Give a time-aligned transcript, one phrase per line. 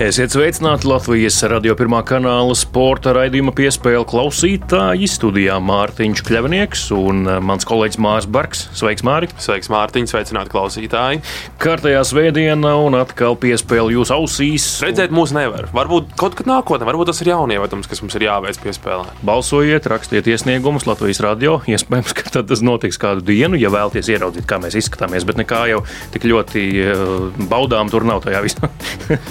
[0.00, 5.04] Esiet sveicināti Latvijas radio pirmā kanāla sporta raidījuma piespēle klausītāji.
[5.12, 8.62] Studijā Mārtiņš Kļavnieks un eh, mans kolēģis Mārs Barks.
[8.78, 9.28] Sveiks, Māri!
[9.36, 10.06] Sveiks, Mārtiņ!
[10.08, 11.20] Sveicināti klausītāji!
[11.60, 14.70] Kārtējā svētdiena un atkal piespēle jūsu ausīs.
[14.80, 15.68] Redzēt, mūs nevar.
[15.76, 19.12] Varbūt kaut kad nākotnē, varbūt tas ir jaunievedums, kas mums ir jāveic piespēlē.
[19.20, 21.58] Balsojiet, rakstiet iesniegumus Latvijas radio.
[21.68, 25.28] Iespējams, ka tas notiks kādu dienu, ja vēlaties ieraudzīt, kā mēs izskatāmies.
[25.28, 25.84] Bet nekā jau
[26.16, 28.72] tik ļoti uh, baudām tur nav tajā visā.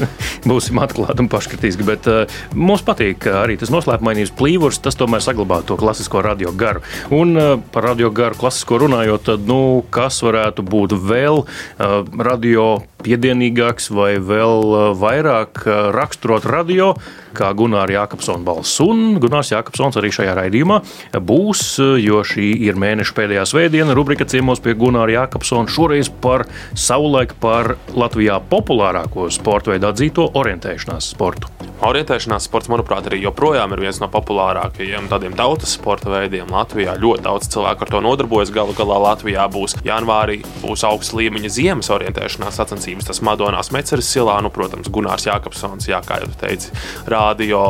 [0.59, 1.87] būsim atklāti un paškritiski.
[1.87, 6.83] Bet uh, mums patīk arī tas noslēpumainības plīvurs, tas tomēr saglabā to klasisko radio garu.
[7.15, 12.71] Un uh, par radio garu klasisko runājot, tad nu, kas varētu būt vēl uh, radio
[12.99, 15.61] piedienīgāks vai vēl vairāk
[15.95, 16.91] raksturot radio,
[17.38, 18.79] kā Gunārs Jākapsons balss.
[18.83, 20.81] Un Gunārs Jākapsons arī šajā raidījumā
[21.23, 21.63] būs,
[22.01, 26.44] jo šī ir mēneša pēdējā svētdiena, rubrika ciemos pie Gunārs Jākapsona šoreiz par
[26.75, 31.50] savulaik par Latvijā populārāko sporta veidu atzīto orientēšanās sportu.
[31.86, 36.97] Orientēšanās sports, manuprāt, arī joprojām ir viens no populārākajiem tādiem tautas sporta veidiem Latvijā.
[37.00, 38.52] Ļoti daudz cilvēku ar to nodarbojas.
[38.52, 43.08] Galu galā Latvijā būs janvārī būs augsts līmeņa ziemas orientēšanās sacensības.
[43.08, 46.73] Tas Madonās Meceres silā, nu, protams, Gunārs Jākapsons, jā, kā jau teici,
[47.08, 47.61] radio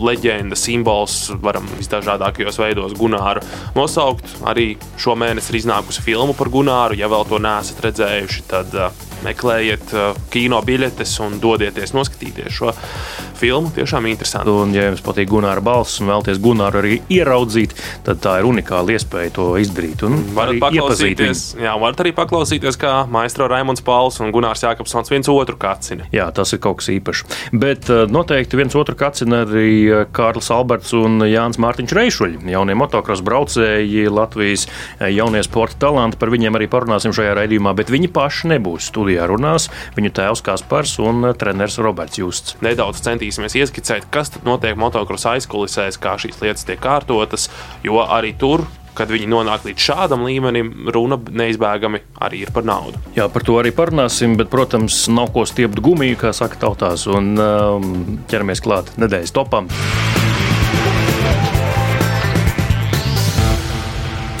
[0.00, 3.44] leģenda, simbols, varam visdažādākajos veidos Gunāru
[3.76, 4.38] nosaukt.
[4.48, 6.96] Arī šo mēnesi ir iznākusi filma par Gunāru.
[6.96, 12.74] Ja vēl to neesat redzējuši, tad uh, meklējiet uh, kino biļetes un dodieties noskatīties šo
[13.40, 13.72] filmu.
[13.74, 14.52] Tiešām interesanti.
[14.52, 17.74] Un, ja jums patīk Gunāra balss un vēlaties Gunāru arī ieraudzīt,
[18.06, 20.04] tad tā ir unikāla iespēja to izdarīt.
[20.06, 25.30] Un varat paklausīties, jā, varat arī paklausīties, kā maestro Raimons Pauls un Gunārs Jākapsons viens
[25.32, 26.08] otru kacina.
[26.14, 27.24] Jā, tas ir kaut kas īpašs.
[27.56, 32.76] Bet uh, noteikti viens otru kacina arī uh, Kārlis Alberts un Jānis Mārtiņš Reišuļi, jaunie
[32.78, 34.66] motocross braucēji, Latvijas
[35.00, 36.18] jaunie sporta talanti.
[36.20, 40.44] Par viņiem arī parunāsim šajā raidījumā, bet viņi paši nebūs studijā studijā runās viņu tēvs
[40.46, 42.56] Kaspars un eh, treneris Roberts Justs.
[42.62, 47.50] Nedaudz centīsimies ieskicēt, kas notiek motocross aizkulisēs, kā šīs lietas tiek kārtotas,
[47.82, 52.98] jo arī tur kad viņi nonāk līdz šādam līmenim, runa neizbēgami arī ir par naudu.
[53.16, 57.32] Jā, par to arī parunāsim, bet, protams, nav ko stiept gumiju, kā saka tautās, un
[57.40, 59.70] um, ķeramies klāt nedēļas topam.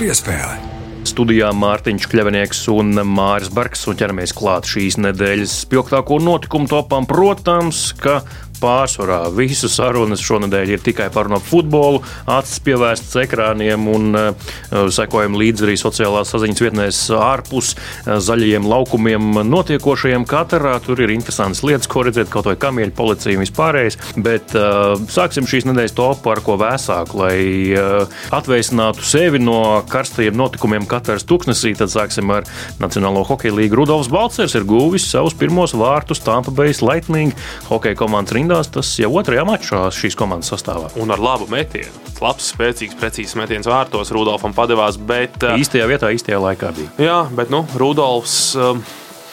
[0.02, 0.69] Piespēle
[1.10, 3.82] studijā Mārtiņš Kļavnieks un Māris Bergs.
[3.90, 7.08] Un ķeramies klāt šīs nedēļas spilgtāko notikumu topām.
[7.10, 8.20] Protams, ka
[8.60, 14.50] pārsvarā visas sarunas šonadēļ ir tikai par no futbolu, acis pievērstas ekrāniem un uh,
[14.92, 20.76] sekojam līdzi arī sociālās saziņas vietnēs ārpus uh, zaļajiem laukumiem notiekošajiem katrā.
[20.84, 23.98] Tur ir interesantas lietas, ko redzēt, kaut vai kamieļu policija un vispārējais.
[24.20, 27.36] Bet uh, sāksim šīs nedēļas topu ar ko vēsāku, lai
[27.74, 31.74] uh, atveicinātu sevi no karstajiem notikumiem katras tuksnesī.
[31.78, 32.48] Tad sāksim ar
[32.80, 33.80] Nacionālo hokeja līgu.
[33.80, 37.34] Rudolfs Balcers ir guvis savus pirmos vārtus Tampa Bay Lightning
[37.68, 40.90] hokeja komandas rindā rindās, tas jau otrajā mačā šīs komandas sastāvā.
[41.00, 41.90] Un ar labu metienu.
[42.20, 44.98] Labs, spēcīgs, precīzs metiens vārtos Rudolfam padevās.
[44.98, 46.90] Bet, uh, īstajā vietā, īstajā laikā bija.
[46.98, 48.56] Jā, bet nu, Rudolfs.
[48.58, 48.82] Um,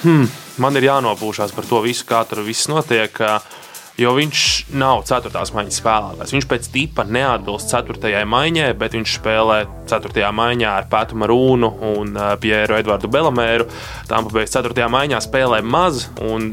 [0.04, 0.30] hmm,
[0.62, 3.12] man ir jānopūšās par to visu, kā tur viss notiek.
[3.20, 3.57] Uh,
[3.98, 4.42] jo viņš
[4.78, 6.34] nav ceturtās maiņas spēlētājs.
[6.36, 9.60] Viņš pēc tipa neatbilst ceturtajai maiņai, bet viņš spēlē
[9.90, 13.68] ceturtajā maiņā ar Pētu Marūnu un uh, Pieru Edvardu Belamēru.
[14.10, 16.06] Tām pabeigts ceturtajā maiņā spēlē maz.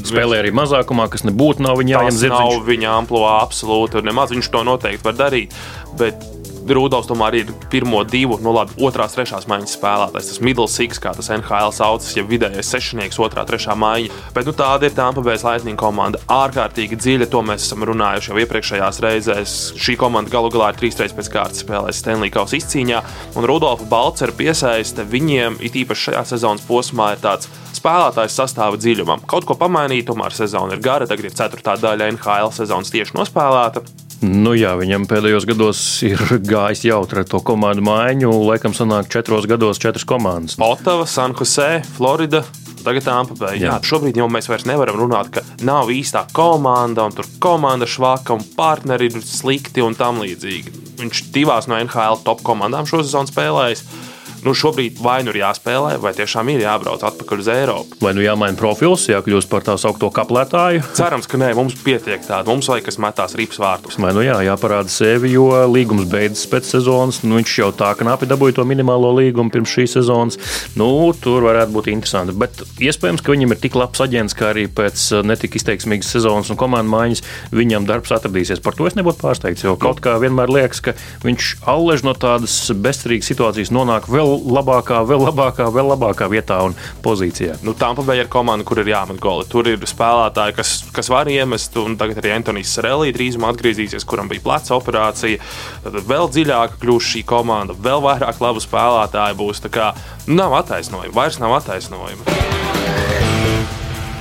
[0.09, 2.55] Spēlē arī mazākumā, kas nebūtu nav viņa jāņem zirdziņš.
[2.55, 5.53] Nav viņa amplitūda absolūti, nemaz viņš to noteikti var darīt.
[5.99, 6.34] Bet
[6.65, 10.29] Rudolfs tomēr ir pirmo divu, nu labi, otrās, trešās maiņas spēlētājs.
[10.31, 14.21] Tas middle six, kā tas NHL saucas, ja vidējais sešnieks, otrā, trešā maiņa.
[14.35, 16.21] Bet nu, tāda ir Tampa Bay Lightning komanda.
[16.31, 19.57] Ārkārtīgi dziļa, to mēs esam runājuši jau iepriekšējās reizēs.
[19.77, 23.03] Šī komanda galu galā ir trīs reizes pēc kārtas spēlējusi Stanley Kausa izcīņā,
[23.37, 29.25] un Rudolfa Balcera piesaiste viņiem it īpaši šajā sezonas posmā ir tāds spēlētājs sastāva dziļumam.
[29.29, 33.83] Kaut ko pamainīt, tomēr sezona ir gara, tagad ir ceturtā daļa NHL sezonas tieši nospēlēta.
[34.25, 36.21] Nu, jā, viņam pēdējos gados ir
[36.53, 38.31] gājis jautri ar to komandu maiņu.
[38.49, 40.57] Laikam, sanāk, četros gados četras komandas.
[40.61, 42.43] Otava, San Jose, Florida.
[42.85, 43.57] Tagad Tampa Bay.
[43.57, 43.71] Jā.
[43.71, 48.37] Jā, šobrīd jau mēs vairs nevaram runāt, ka nav īstā komanda, un tur komanda švaka,
[48.37, 50.73] un partneri ir slikti un tam līdzīgi.
[50.99, 53.81] Viņš divās no NHL top komandām šo sezonu spēlējis.
[54.45, 57.99] Nu, šobrīd vai nu ir jāspēlē, vai tiešām ir jābrauc atpakaļ uz Eiropu.
[58.03, 60.83] Vai nu jāmaina profils, jākļūst par tā saucamo kaplētāju?
[60.99, 62.47] Cerams, ka nē, mums pietiek tāda.
[62.49, 63.99] Mums vajag, kas metās rips vārtus.
[64.01, 67.21] Vai nu jā, jāparāda sevi, jo līgums beidzas pēc sezonas.
[67.25, 70.39] Nu, viņš jau tā knapi dabūja to minimālo līgumu pirms šīs sezonas.
[70.79, 70.89] Nu,
[71.21, 72.35] tur varētu būt interesanti.
[72.37, 76.59] Bet iespējams, ka viņam ir tik labs aģents, ka arī pēc netik izteiksmīgas sezonas un
[76.59, 77.23] komandu maiņas
[77.55, 78.63] viņam darbs atradīsies.
[78.63, 79.65] Par to es nebūtu pārsteigts.
[79.65, 80.95] Jo kaut kā vienmēr liekas, ka
[81.25, 86.75] viņš allež no tādas bezcerīgas situācijas nonāk vēl labākā, vēl labākā, vēl labākā vietā un
[87.03, 87.57] pozīcijā.
[87.63, 89.45] Nu, Tampa Bay ir komanda, kur ir jāmet goli.
[89.49, 94.29] Tur ir spēlētāji, kas, kas var iemest, un tagad arī Antonius Sarelī drīzumā atgriezīsies, kuram
[94.31, 95.41] bija pleca operācija.
[95.85, 99.63] Tad vēl dziļāk kļūs šī komanda, vēl vairāk labu spēlētāju būs.
[99.65, 99.91] Tā kā
[100.27, 102.64] nu, nav attaisnojuma, vairs nav attaisnojuma.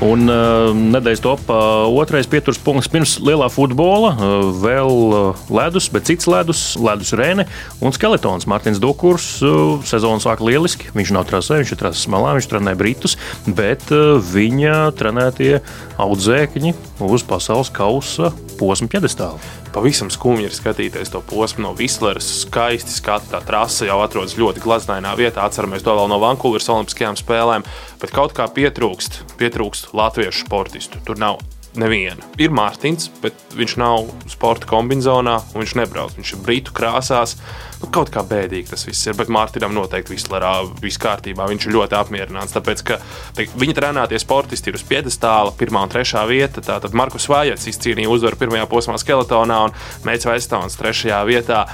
[0.03, 4.11] Un uh, nedēļas topā otrais pieturas punkts pirms lielā futbola.
[4.15, 7.47] Uh, vēl uh, ledus, bet cits ledus, ledus rēne
[7.79, 8.49] un skeletons.
[8.51, 10.91] Mārtiņš Dukurs uh, sezonu sāk lieliski.
[10.99, 15.61] Viņš nav trasē, viņš ir trases malā, viņš trenē britus, bet uh, viņa trenētie
[16.03, 16.75] audzēkņi
[17.05, 19.64] uz pasaules kausa posma piedestāla.
[19.75, 22.29] Pavisam skumji ir skatīties to posmu no Visleras.
[22.45, 25.43] Skaisti skati, tā trase jau atrodas ļoti glaznainā vietā.
[25.43, 27.67] Atceramies to vēl no Vankūveras Olimpiskajām spēlēm,
[27.99, 31.03] bet kaut kā pietrūkst, pietrūkst latviešu sportistu.
[31.03, 31.43] Tur nav
[31.79, 32.25] neviena.
[32.41, 36.15] Ir Mārtiņš, bet viņš nav sporta kombinācijā, un viņš nebrauc.
[36.19, 37.37] Viņš ir brītu krāsās.
[37.81, 41.49] Nu, kaut kā bēdīgi tas viss ir, bet Mārtiņam noteikti Vislerā viss kārtībā.
[41.51, 43.01] Viņš ir ļoti apmierināts, tāpēc ka
[43.37, 46.65] te, viņa trenētie sportisti ir uz piedestāla, pirmā un trešā vieta.
[46.65, 49.77] Tātad Markus Vājats izcīnīja uzvaru pirmajā posmā skeletonā un
[50.07, 51.65] Meits Vaistons trešajā vietā.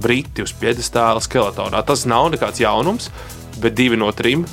[0.00, 1.82] Briti uz piedestāla skeletonā.
[1.86, 3.10] Tas nav nekāds jaunums,
[3.60, 4.46] bet divi no trim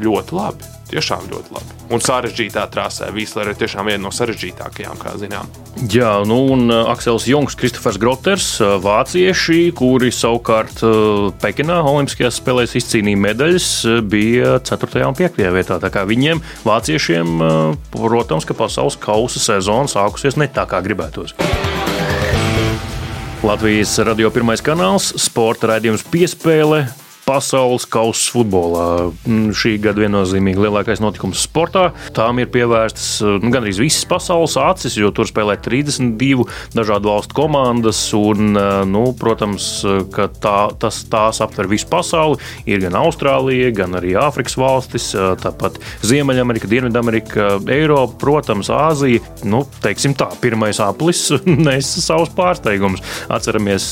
[0.00, 0.77] ļoti labi.
[0.88, 1.74] Tiešām ļoti labi.
[1.92, 5.48] Un sarežģītā trasē Vīslera ir tiešām viena no sarežģītākajām, kā zinām.
[5.92, 12.40] Jā, nu un uh, Aksels Jungs, Kristofers Groters, uh, vācieši, kuri savukārt uh, Pekinā Olimpiskajās
[12.40, 13.68] spēlēs izcīnīja medaļas,
[14.08, 15.04] bija 4.
[15.08, 15.42] un 5.
[15.54, 15.76] vietā.
[15.82, 17.42] Tā kā viņiem, vāciešiem,
[17.92, 21.36] protams, ka pasaules kausa sezona sākusies ne tā, kā gribētos.
[23.44, 26.88] Latvijas radio pirmais kanāls, sporta raidījums piespēle
[27.28, 28.86] pasaules kausa futbolā.
[29.28, 31.90] Mm, šī gada viennozīmīgi lielākais notikums sportā.
[32.16, 33.08] Tām ir pievērstas
[33.42, 36.46] nu, gandrīz visas pasaules acis, jo tur spēlē 32
[36.76, 38.00] dažādu valstu komandas.
[38.16, 38.56] Un,
[38.88, 39.68] nu, protams,
[40.14, 42.40] ka tā, tas, tās aptver visu pasauli.
[42.68, 45.10] Ir gan Austrālija, gan arī Āfrikas valstis,
[45.42, 45.76] tāpat
[46.08, 49.20] Ziemeļamerika, Dienvidamerika, Eiropa, protams, Āzija.
[49.48, 51.26] Nu, teiksim tā, pirmais aplis
[51.68, 53.04] nesa savus pārsteigumus.
[53.32, 53.90] Atceramies,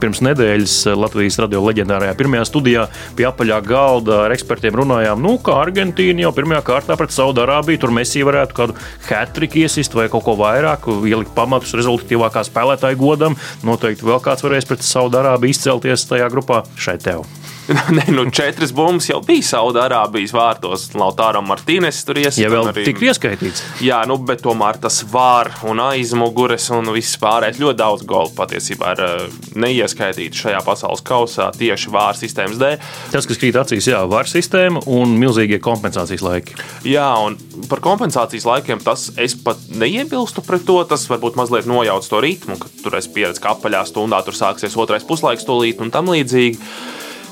[0.00, 5.38] pirms nedēļas Latvijas radio leģendārajā pirmajā studijā studijā pie apaļā galda ar ekspertiem runājām, nu,
[5.42, 7.80] kā Argentīna jau pirmajā kārtā pret Saudārābiju.
[7.82, 8.78] Tur Messi varētu kādu
[9.08, 13.36] hatriku iesist vai kaut ko vairāk, ielikt pamatus rezultatīvākā spēlētāja godam.
[13.66, 17.26] Noteikti vēl kāds varēs pret Saudārābiju izcelties tajā grupā šai tev.
[17.96, 20.86] Nē, nu, četras bumbas jau bija Saudārābijas vārtos.
[20.96, 22.40] Lautāram Martīnes tur iesaistīts.
[22.40, 22.84] Ja vēl arī...
[22.88, 23.62] tik ieskaitīts.
[23.84, 28.94] Jā, nu, bet tomēr tas var un aizmugures un viss pārējais ļoti daudz golu patiesībā
[28.96, 32.78] ir eh, neieskaitīts šajā pasaules kausā tieši vāra sistēmas dēļ.
[33.12, 36.56] Tas, kas krīt acīs, jā, vāra sistēma un milzīgie kompensācijas laiki.
[36.88, 37.36] Jā, un
[37.68, 40.78] par kompensācijas laikiem tas es pat neiebilstu pret to.
[40.88, 44.78] Tas varbūt mazliet nojauc to ritmu, ka tur es pieredzu, ka apaļā stundā tur sāksies
[44.80, 46.56] otrais puslaiks tūlīt un tam līdzīgi.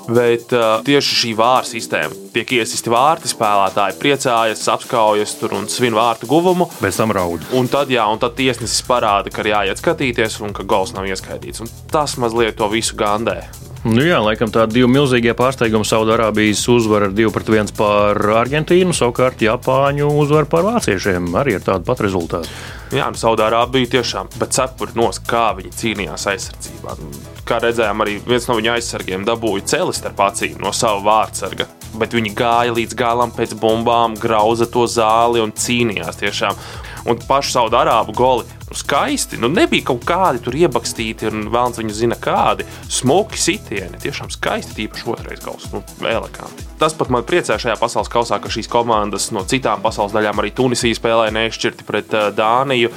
[0.07, 6.29] Bet uh, tieši šī vārta sistēma tiek iesisti vārti, spēlētāji priecājas, apskaujas un svin vārtu
[6.31, 6.69] guvumu.
[6.79, 7.47] Pēc tam raud.
[7.57, 11.09] Un tad, jā, un tad tiesnesis parāda, ka ir jāiet skatīties un ka gols nav
[11.11, 11.65] ieskaitīts.
[11.65, 13.41] Un tas mazliet to visu gandē.
[13.87, 15.87] Nu jā, laikam tādi divi milzīgie pārsteigumi.
[15.87, 22.03] Saudārābijas uzvara ar 2-1 pār Argentīnu, savukārt Japāņu uzvara pār vāciešiem arī ar tādu pat
[22.03, 22.51] rezultātu.
[22.91, 26.97] Jā, nu, Saudārābija tiešām, bet cepuri nos, kā viņi cīnījās aizsardzībā.
[27.47, 31.71] Kā redzējām, arī viens no viņa aizsargiem dabūja celi starp acīm no sava vārdsarga.
[31.95, 36.59] Bet viņi gāja līdz galam pēc bumbām, grauza to zāli un cīnījās tiešām.
[37.07, 39.39] Un pašu Saudārābu goli skaisti.
[39.39, 44.01] Nu, nebija kaut kādi tur iebakstīti, un vēlams viņa zina, kādi smuki sitieni.
[44.03, 46.67] Tiešām skaisti, tīpaši otrais gals, nu, eleganti.
[46.81, 50.53] Tas pat man priecē šajā pasaules kausā, ka šīs komandas no citām pasaules daļām, arī
[50.57, 52.93] Tunisija spēlēja nešķirti pret uh, Dāniju,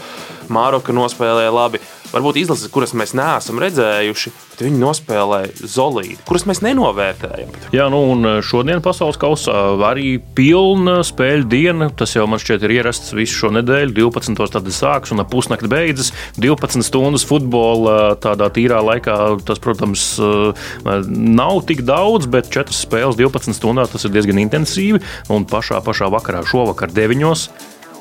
[0.50, 1.82] Māroka nospēlēja labi
[2.14, 7.54] varbūt izlases, kuras mēs neesam redzējuši, bet viņi nospēlēja zolīdi, kuras mēs nenovērtējam.
[7.76, 9.56] Jā, nu un šodien pasaules kausā
[9.90, 11.90] arī pilna spēļu diena.
[11.96, 13.96] Tas jau man šķiet ir ierasts visu šo nedēļu.
[14.00, 14.50] 12.
[14.56, 16.12] tad sāks un ap pusnakti beidzas.
[16.40, 20.06] 12 stundas futbola tādā tīrā laikā tas, protams,
[21.08, 25.04] nav tik daudz, bet 4 spēles 12 stundās tas ir diezgan intensīvi.
[25.34, 27.50] Un pašā, pašā vakarā šovakar 9.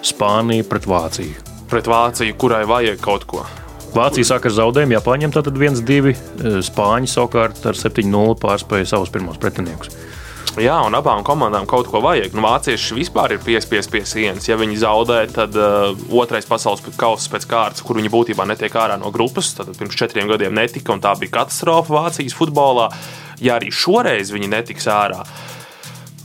[0.08, 1.48] Spānija pret Vāciju.
[1.68, 3.46] Pret Vāciju, kurai vajag kaut ko.
[3.94, 6.14] Vācija sāk ar zaudējumu, Japāņiem tad 1-2,
[6.66, 9.94] Spāņi savukārt ar 7-0 pārspēja savus pirmos pretiniekus.
[10.58, 12.32] Jā, un abām komandām kaut ko vajag.
[12.34, 14.48] Nu, vācieši vispār ir piespiesti pie sienas.
[14.48, 18.96] Ja viņi zaudē, tad uh, otrais pasaules kausa pēc kārtas, kur viņi būtībā netiek ārā
[18.98, 22.88] no grupas, tad pirms četriem gadiem netika, un tā bija katastrofa Vācijas futbolā.
[23.44, 25.20] Ja arī šoreiz viņi netiks ārā,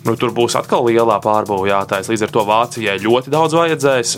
[0.08, 2.10] nu, tur būs atkal lielā pārbūve jātaisa.
[2.16, 4.18] Līdz ar to Vācijai ļoti daudz vajadzēs.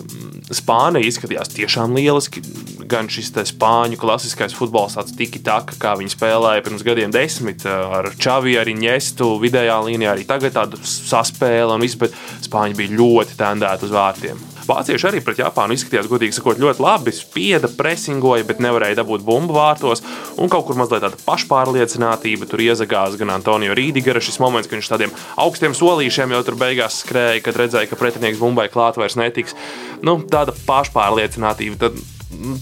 [0.54, 2.44] Spānija izskatījās tiešām lieliski.
[2.86, 8.12] Gan šis spāņu klasiskais futbols, tāds tiki taka, kā viņi spēlēja pirms gadiem, desmit ar
[8.14, 12.14] Čavi, arī Ņestu, vidējā līnijā, arī tagad tāda saspēle un viss, bet
[12.46, 14.55] Spāņi bija ļoti tendēti uz vārtiem.
[14.66, 17.14] Vācieši arī pret Japānu izskatījās, godīgi sakot, ļoti labi.
[17.16, 20.02] Spieda, presingoja, bet nevarēja dabūt bumbu vārtos.
[20.42, 24.92] Un kaut kur mazliet tāda pašpārliecinātība tur iezagās gan Antonio Rīdigera šis moments, ka viņš
[24.92, 29.58] tādiem augstiem solīšiem jau tur beigās skrēja, kad redzēja, ka pretinieks bumbai klāt vairs netiks.
[30.06, 31.80] Nu, tāda pašpārliecinātība.
[31.86, 32.00] Tad,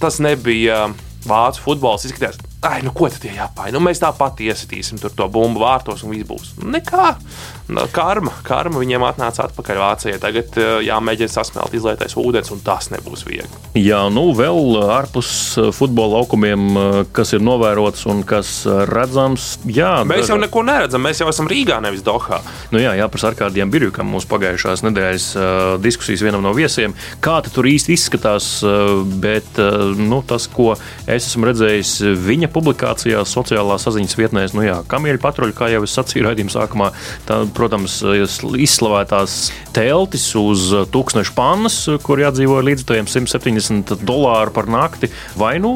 [0.04, 0.90] tas nebija
[1.30, 2.08] vācu futbols.
[2.10, 3.74] Izskatījās, Ai, nu ko tad ir jāpāj?
[3.76, 6.54] Nu, mēs tāpat iesitīsim tur to bumbu vārtos un viss būs.
[6.64, 7.10] Nekā.
[7.74, 10.20] Nu, karma, karma viņiem atnāca atpakaļ Vācijai.
[10.20, 13.60] Tagad eh, jāmēģina sasmelt izlietais ūdens, un tas nebūs viegli.
[13.80, 18.54] Jā, nu vēl ārpus eh, futbola laukumiem, eh, kas ir novērots un kas
[18.88, 19.50] redzams.
[19.68, 21.04] Jā, mēs jau neko neredzam.
[21.04, 22.40] Mēs jau esam Rīgā, nevis Dohā.
[22.72, 25.28] Nu jā, jāprasa Arkādijam Birjukam mūsu pagājušās nedēļas
[25.84, 26.96] diskusijas vienam no viesiem.
[27.24, 28.50] Kā tur īsti izskatās,
[29.24, 29.60] bet
[30.00, 30.74] nu, tas, ko
[31.08, 35.96] es esmu redzējis viņa publikācijās, sociālā saziņas vietnēs, nu jā, kamieļu patruļi, kā jau es
[35.98, 36.92] sacīju raidījuma sākumā,
[37.28, 38.00] tā, protams,
[38.64, 39.38] izslavētās
[39.76, 45.74] teltis uz tūkstošu pannas, kur jādzīvo līdz 170 dolāru par nakti, vai nu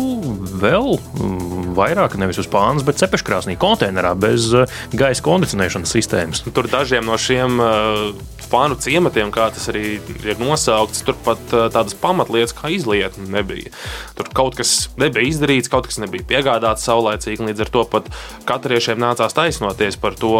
[0.61, 6.45] vēl mm, vairāk, nevis uz pānas, bet cepeškrāsnī, konteinerā bez eh, gaisa kondicionēšanas sistēmas.
[6.47, 11.95] Tur dažiem no šiem uh fanu ciematiem, kā tas arī ir nosaukts, tur pat tādas
[11.99, 13.71] pamatlietas kā izlietne nebija.
[14.17, 17.47] Tur kaut kas nebija izdarīts, kaut kas nebija piegādāts saulēcīgi.
[17.47, 18.09] Līdz ar to pat
[18.49, 20.33] katriešiem nācās taisnoties par to,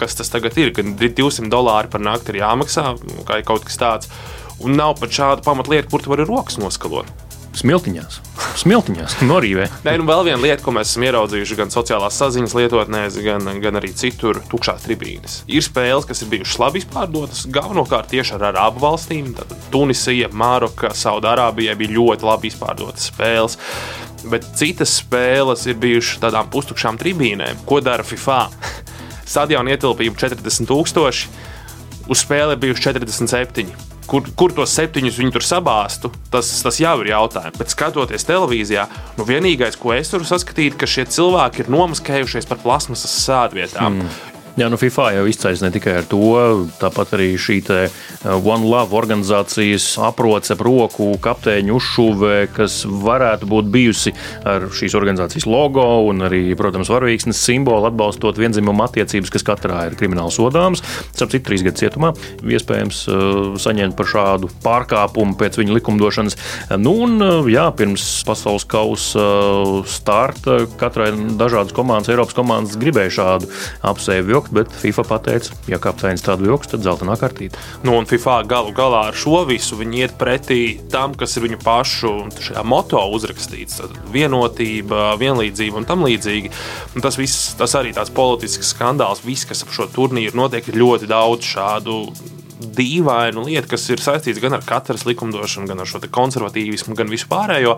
[0.00, 0.72] kas tas tagad ir.
[0.76, 2.94] Gan 200 dolāri par nakti ir jāmaksā,
[3.28, 4.10] kā kaut kas tāds.
[4.64, 7.23] Un nav pat šāda pamatlietu, kur tu vari rokas noskalot.
[7.54, 8.16] Smiltiņās.
[8.58, 9.68] Smiltiņās, norīvē.
[9.86, 13.78] Nē, nu vēl viena lieta, ko mēs esam ieraudzījuši gan sociālās saziņas lietotnēs, gan, gan
[13.78, 15.36] arī citur, tukšās tribīnes.
[15.46, 19.30] Ir spēles, kas ir bijušas labi izpārdotas, galvenokārt tieši ar arabu valstīm.
[19.38, 23.58] Tad Tunisija, Māroka, Saudārābija bija ļoti labi izpārdotas spēles.
[24.26, 27.62] Bet citas spēles ir bijušas tādām pustukšām tribīnēm.
[27.68, 28.46] Ko dara FIFA?
[29.28, 31.26] Stadiona ietilpība 40,000,
[32.10, 37.12] uz spēle bijuši 47 kur, kur tos septiņus viņi tur sabāstu, tas, tas jau ir
[37.14, 37.58] jautājums.
[37.60, 38.86] Bet skatoties televīzijā,
[39.18, 44.00] nu vienīgais, ko es varu saskatīt, ka šie cilvēki ir nomaskējušies par plasmasas sēdvietām.
[44.02, 44.33] Mm.
[44.54, 46.20] Jā, nu FIFA jau izcēlās ne tikai ar to,
[46.78, 53.72] tāpat arī šī uh, One Love organizācijas aproce ap roku kapteiņu uzšūvē, kas varētu būt
[53.74, 54.12] bijusi
[54.46, 59.96] ar šīs organizācijas logo un arī, protams, varavīksnes simbolu atbalstot vienzimumu attiecības, kas katrā ir
[59.98, 60.84] krimināli sodāmas.
[61.08, 62.12] Starp citu, trīs gadu cietumā
[62.46, 66.38] iespējams uh, saņemt par šādu pārkāpumu pēc viņa likumdošanas.
[66.78, 69.26] Nu, un, uh, jā, pirms pasaules kausa
[69.90, 71.10] starta katrai
[71.42, 73.50] dažādas komandas, Eiropas komandas gribēja šādu
[73.90, 77.58] apsevi vilkt, bet FIFA pateica, ja kapteinis tādu vilks, tad zeltainā kartīte.
[77.84, 81.60] Nu, un FIFA galu galā ar šo visu viņi iet pretī tam, kas ir viņu
[81.62, 82.12] pašu
[82.64, 83.80] moto uzrakstīts.
[83.80, 86.52] Tad vienotība, vienlīdzība un tam līdzīgi.
[86.94, 90.80] Un tas viss, tas arī tāds politisks skandāls, viss, kas ap šo turnīru notiek, ir
[90.80, 92.00] ļoti daudz šādu
[92.60, 97.74] dīvainu lietu, kas ir saistīts gan ar katras likumdošanu, gan ar šo konservatīvismu, gan vispārējo.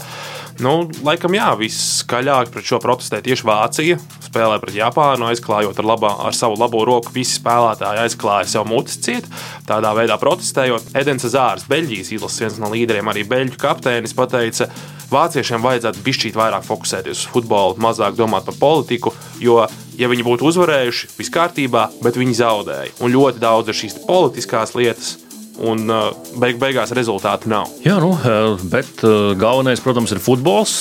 [0.64, 0.74] Nu,
[1.06, 3.98] laikam, jā, viskaļāk pret šo protestē tieši Vācija.
[4.26, 7.14] Spēlē pret Japānu, aizklājot ar, labā, ar savu labo roku.
[7.14, 9.28] Visi spēlētāji aizklāja sev mutis ciet,
[9.68, 10.92] tādā veidā protestējot.
[10.98, 14.68] Edens Zārs, Beļģijas izlases viens no līderiem, arī Beļģu kapteinis, pateica,
[15.12, 19.62] vāciešiem vajadzētu bišķīt vairāk fokusēties uz futbolu, mazāk domāt par politiku, jo
[19.98, 22.96] ja viņi būtu uzvarējuši, viss kārtībā, bet viņi zaudēja.
[23.04, 25.16] Un ļoti daudz šīs politiskās lietas,
[25.64, 26.10] un uh,
[26.40, 27.70] beig beigās rezultātu nav.
[27.84, 30.74] Jā, nu, uh, bet uh, galvenais, protams, ir futbols.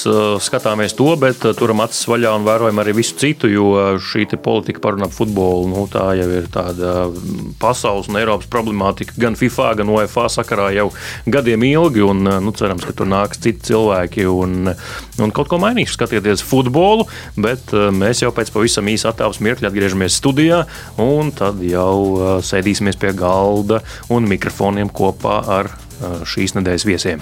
[0.44, 4.98] Skatāmies to, bet turam acis vaļā un vērojam arī visu citu, jo šī politika par
[4.98, 7.08] un ap futbolu nu, tā jau ir tāda
[7.62, 10.89] pasaules un Eiropas problemātika gan FIFA, gan UEFA sakarā jau
[11.32, 12.03] gadiem ilgi.
[12.05, 14.72] Un, nu, cerams, ka tur nāks citi cilvēki un,
[15.24, 15.94] un kaut ko mainīs.
[15.96, 17.08] Skatieties futbolu,
[17.39, 20.63] bet mēs jau pēc pavisam īsa attēlus mirkļa atgriežamies studijā
[21.01, 25.70] un tad jau sēdīsimies pie galda un mikrofona mikrofoniem kopā ar
[26.26, 27.22] šīs nedēļas viesiem.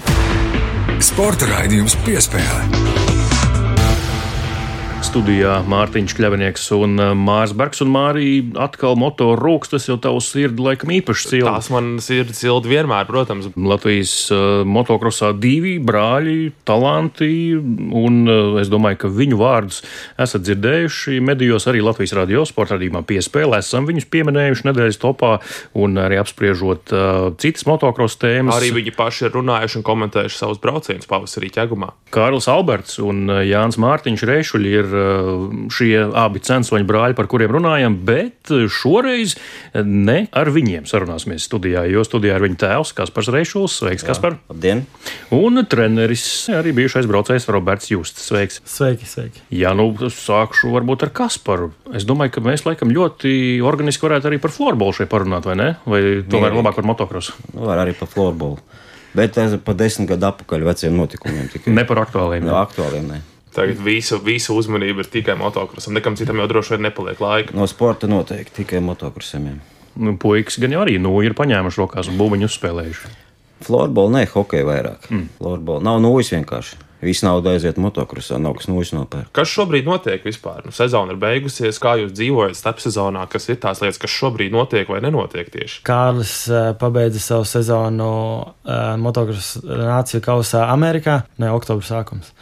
[1.04, 3.03] Sporta raidījums piespēlē.
[5.14, 7.78] Studijā Mārtiņš Kļavinieks un uh, Mārs Bergs.
[7.84, 11.46] Un Mārī, atkal motoru rūks, tas jau tavs sirdi laikam īpaši sildi.
[11.46, 13.46] Tās man sirds sildi vienmēr, protams.
[13.54, 19.84] Latvijas uh, motokrosā divi brāļi, talanti, un uh, es domāju, ka viņu vārdus
[20.18, 23.62] esat dzirdējuši medijos arī Latvijas radio sporta radījumā piespēlē.
[23.62, 25.36] Esam viņus pieminējuši nedēļas topā
[25.78, 28.58] un arī apspriežot uh, citas motokros tēmas.
[28.58, 31.94] Arī viņi paši ir runājuši un komentējuši savus braucienus pavasarī ķegumā.
[32.14, 35.03] Kārlis Alberts un uh, Jānis Mārtiņš Reišuļi ir uh,
[35.74, 39.36] šie abi censoņu brāļi, par kuriem runājam, bet šoreiz
[39.84, 43.78] ne ar viņiem sarunāsimies studijā, jo studijā ir viņa tēvs Kaspars Reišuls.
[43.80, 44.38] Sveiks, Kaspar!
[44.52, 44.84] Labdien!
[45.34, 48.28] Un treneris, arī bijušais braucējs Roberts Justis.
[48.30, 48.60] Sveiks!
[48.68, 49.44] Sveiki, sveiki!
[49.54, 51.72] Jā, nu sākšu varbūt ar Kasparu.
[51.94, 53.34] Es domāju, ka mēs laikam ļoti
[53.64, 55.68] organiski varētu arī par florbolu šeit parunāt, vai ne?
[55.88, 57.36] Vai tomēr labāk par motokrosu?
[57.52, 58.58] Nu, var arī par florbolu.
[59.14, 61.46] Bet tas pa desmit gadu atpakaļ veciem notikumiem.
[61.52, 62.42] Tikai Ne par aktuāliem.
[62.48, 63.06] no aktuāliem.
[63.12, 63.20] Ne.
[63.54, 65.94] Tagad visu, visu uzmanību ir tikai motokrosam.
[65.94, 67.54] Nekam citam jau droši vien nepaliek laika.
[67.54, 69.60] No sporta noteikti tikai motokrosiem.
[69.94, 73.12] Nu, puikas gan jau arī nu, ir paņēmuši rokās un būmiņu uzspēlējuši.
[73.64, 75.06] Florbolu, ne hokeja vairāk.
[75.12, 75.28] Mm.
[75.38, 76.80] Florbolu nav nūjas vienkārši.
[77.04, 79.28] Viss nauda aiziet motokrosā, nav kas nūjas nopērk.
[79.36, 80.62] Kas šobrīd notiek vispār?
[80.64, 84.54] Nu, sezona ir beigusies, kā jūs dzīvojat starp sezonā, kas ir tās lietas, kas šobrīd
[84.54, 85.82] notiek vai nenotiek tieši.
[85.84, 92.32] Kārlis uh, pabeidza savu sezonu uh, motocross nāciju kausā Amerikā, ne oktobra sākums.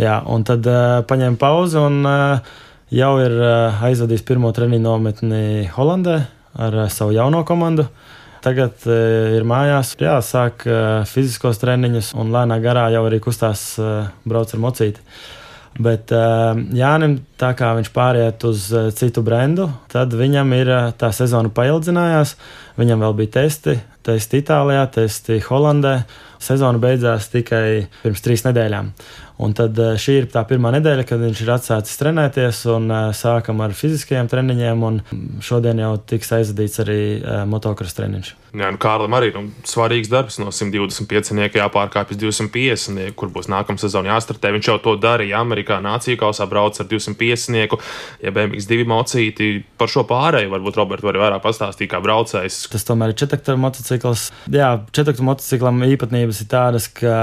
[0.00, 2.54] Jā, un tad uh, paņēma pauzi un uh,
[2.92, 6.16] jau ir uh, aizvadījis pirmo treniņu nometni Holandē
[6.56, 7.84] ar uh, savu jauno komandu.
[8.42, 13.66] Tagad uh, ir mājās, jā, sāk uh, fiziskos treniņus un lēnā garā jau arī kustās,
[13.80, 15.04] uh, brauc ar mocīti.
[15.82, 20.90] Bet uh, Jānis, tā kā viņš pāriet uz uh, citu brendu, tad viņam ir uh,
[20.96, 22.34] tā sezona paildzinājās.
[22.80, 26.02] Viņam vēl bija testi, testi Itālijā, testi Holandē.
[26.42, 28.90] Sezona beidzās tikai pirms trīs nedēļām.
[29.42, 33.08] Un tad uh, šī ir tā pirmā nedēļa, kad viņš ir atsācis trenēties un uh,
[33.16, 34.84] sākam ar fiziskajiem treniņiem.
[34.86, 35.00] Un
[35.42, 38.32] šodien jau tiks aizvadīts arī uh, motocross treniņš.
[38.52, 41.32] Jā, nu, Kārlim arī nu, svarīgs darbs no 125.
[41.56, 43.14] jāpārkāpjas 250.
[43.16, 44.52] kur būs nākamā sezona jāstartē.
[44.52, 47.78] Viņš jau to darīja Amerikā, Nācijā kausā brauc ar 250.
[48.22, 52.66] Ja BMX2 mocīti par šo pārēju, varbūt Roberts var vairāk pastāstīt, kā braucējs.
[52.74, 53.91] Tas tomēr ir četrtakta motocikls.
[54.52, 57.16] Jā, četrtakta motociklam īpatnības ir tādas, ka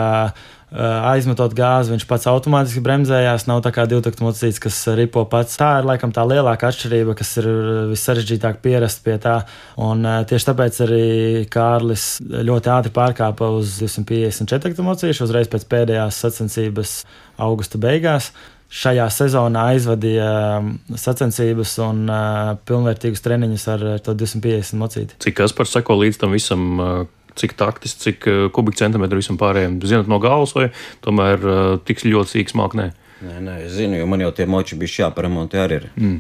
[0.70, 3.48] aizmetot gāzi, viņš pats automātiski bremzējās.
[3.50, 5.58] Nav tā kā divtakta motocikls, kas ripo pats.
[5.58, 7.50] Tā ir laikam tā lielākā atšķirība, kas ir
[7.90, 9.40] vissarežģītāk pierast pie tā.
[9.82, 11.08] Un tieši tāpēc arī
[11.50, 16.96] Kārlis ļoti ātri pārkāpa uz 254 motociklu uzreiz pēc pēdējās sacensības
[17.42, 18.30] augusta beigās
[18.70, 25.18] šajā sezonā aizvadīja um, sacensības un uh, pilnvērtīgus treniņus ar uh, to 250 mocīti.
[25.26, 26.68] Cik Kaspars seko līdz tam visam?
[26.78, 27.00] uh,
[27.40, 29.78] Cik taktis, cik uh, kubikcentimetru visam pārējiem?
[29.88, 30.66] Zinat no galvas, vai
[31.06, 32.90] tomēr uh, tik ļoti sīks māknē?
[33.24, 35.78] Nē, nē, es zinu, jo man jau tie moči bija jāparemontē arī.
[35.80, 35.88] Ir.
[36.00, 36.18] Mm.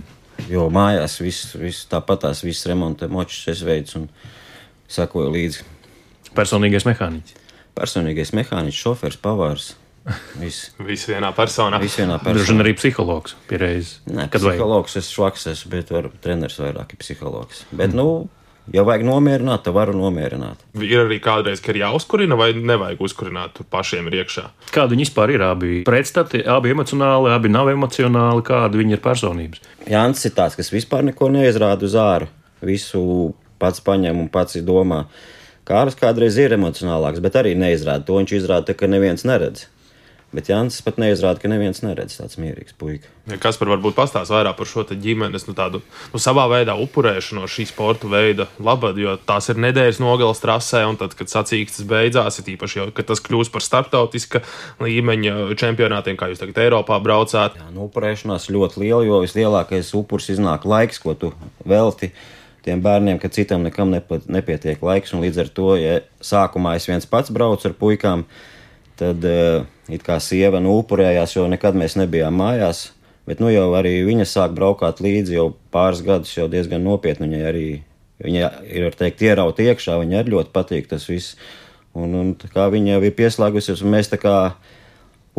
[0.47, 4.07] Jo mājās viss, viss tāpat tās visas remonta močus es veicu un
[4.91, 5.65] sakoju līdzi.
[6.37, 7.35] Personīgais mehāniķis.
[7.75, 9.73] Personīgais mehāniķis, šofērs, pavārs.
[10.39, 10.71] Viss.
[10.79, 11.79] Visi vienā personā.
[11.81, 12.65] Viss vienā Dažreiz personā.
[12.65, 13.99] arī psihologs pierreiz.
[14.09, 14.59] Nē, Kad vajag.
[14.59, 17.63] psihologs es švaks esmu, bet var, treneris vairāk ir psihologs.
[17.71, 17.97] Bet, mm.
[17.97, 18.29] nu,
[18.73, 20.61] ja vajag nomierināt, tad varu nomierināt.
[20.81, 24.45] Ir arī kādreiz, ka ir jāuzkurina vai nevajag uzkurināt, tur pašiem ir iekšā.
[24.75, 25.45] Kādi viņi vispār ir?
[25.47, 29.65] Abi pretstati, abi emocionāli, abi nav emocionāli, kādi viņi ir personības.
[29.89, 32.29] Jānis ir tāds, kas vispār neko neizrāda uz āru.
[32.65, 35.05] Visu pats paņem un pats domā.
[35.69, 38.15] Kārs kādreiz ir emocionālāks, bet arī neizrāda to.
[38.17, 39.67] Viņš izrāda, ka neviens neredz.
[40.29, 43.09] Bet Jānis pat neizrāda, ka neviens neredz tāds mierīgs puika.
[43.31, 45.81] Ja kas par varbūt pastāstīs vairāk par šo ģimenes, nu, tādu
[46.13, 50.83] nu, savā veidā upurēšanu no šī sporta veida labad, jo tās ir nedēļas nogalas trasē,
[50.85, 54.43] un tad, kad sacīkstas beidzās, ir īpaši jau, kad tas kļūst par starptautiska
[54.85, 57.57] līmeņa čempionātiem, kā jūs tagad Eiropā braucāt.
[57.57, 61.33] Jā, nu, upurēšanās ļoti liela, jo vislielākais upurs iznāk laiks, ko tu
[61.65, 62.11] velti
[62.65, 63.89] tiem bērniem, ka citam nekam
[64.29, 65.15] nepietiek laiks.
[65.17, 68.27] un Līdz ar to, ja sākumā es viens pats braucu ar puikām,
[68.99, 72.89] tad uh, it kā sieva nu upurējās, jo nekad mēs nebijām mājās.
[73.29, 77.27] Bet nu jau arī viņa sāk braukāt līdzi jau pāris gadus, jau diezgan nopietni.
[77.29, 77.67] Viņai arī
[78.23, 81.37] viņa ir, teikt, ierauta iekšā, viņai arī ļoti patīk tas viss.
[81.97, 84.35] Un, un viņa jau ir pieslēgusies, un mēs tā kā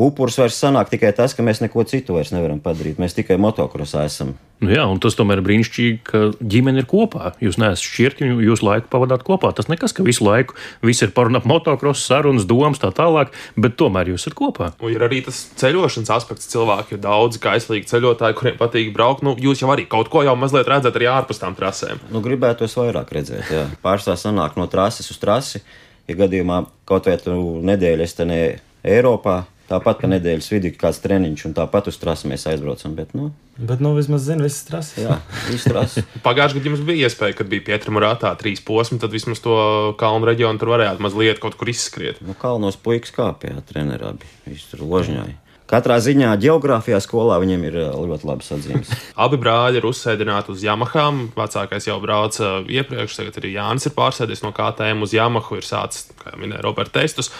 [0.00, 3.00] upurs vairs sanāk tikai tas, ka mēs neko citu vairs nevaram padarīt.
[3.00, 4.34] Mēs tikai motokrosā esam.
[4.60, 6.18] Nu, jā, un tas tomēr ir brīnišķīgi, ka
[6.52, 7.32] ģimene ir kopā.
[7.40, 9.54] Jūs neesat šķirti, jūs laiku pavadāt kopā.
[9.56, 14.12] Tas nekas, ka visu laiku viss ir parunāts motocross, sarunas, domas, tā tālāk, bet tomēr
[14.12, 14.72] jūs esat kopā.
[14.84, 16.50] Un ir arī tas ceļošanas aspekts.
[16.52, 19.24] Cilvēki ir daudz kaislīgi ceļotāji, kuriem patīk braukt.
[19.24, 22.02] Nu, jūs jau arī kaut ko jau mazliet redzat arī ārpus tām trasēm.
[22.12, 23.48] Nu, gribētu es vairāk redzēt.
[23.48, 23.64] Jā.
[23.84, 25.64] Pārstāv sanāk no trases uz trasi.
[26.10, 27.32] Ja gadījumā kaut vai tu
[27.64, 28.42] nedēļas te ne
[28.84, 32.96] Eiropā, Tāpat, ka nedēļas vidū ir kāds treniņš, un tāpat uz trasi mēs aizbraucam.
[32.98, 33.28] Bet, nu,
[33.60, 34.96] Bet, nu, vismaz zinu, visas trases.
[35.04, 36.02] jā, viss trasi.
[36.26, 39.54] Pagājušajā gadā jums bija iespēja, kad bija pietrama rātā trīs posmi, tad vismaz to
[40.00, 42.18] kalnu reģionu tur varējāt mazliet kaut kur izskriet.
[42.24, 44.34] Nu, kalnos puikas kāpjā, trenerā bija.
[44.48, 45.36] Viņš tur ložņāja.
[45.70, 48.90] Katrā ziņā geogrāfijā skolā viņiem ir ā, ļoti labas atzīmes.
[49.22, 51.28] Abi brāļi ir uzsēdināti uz Yamahām.
[51.36, 56.08] Vecākais jau brauca iepriekš, tagad arī Jānis ir pārsēdies no KTM uz Yamahu, ir sācis,
[56.18, 57.30] kā jau minēja, Roberts testus.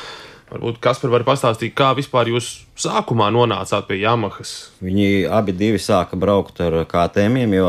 [0.51, 2.49] Varbūt Kaspar var pastāstīt, kā vispār jūs
[2.81, 4.73] sākumā nonācāt pie Yamahas.
[4.83, 7.69] Viņi abi divi sāka braukt ar KTM, jo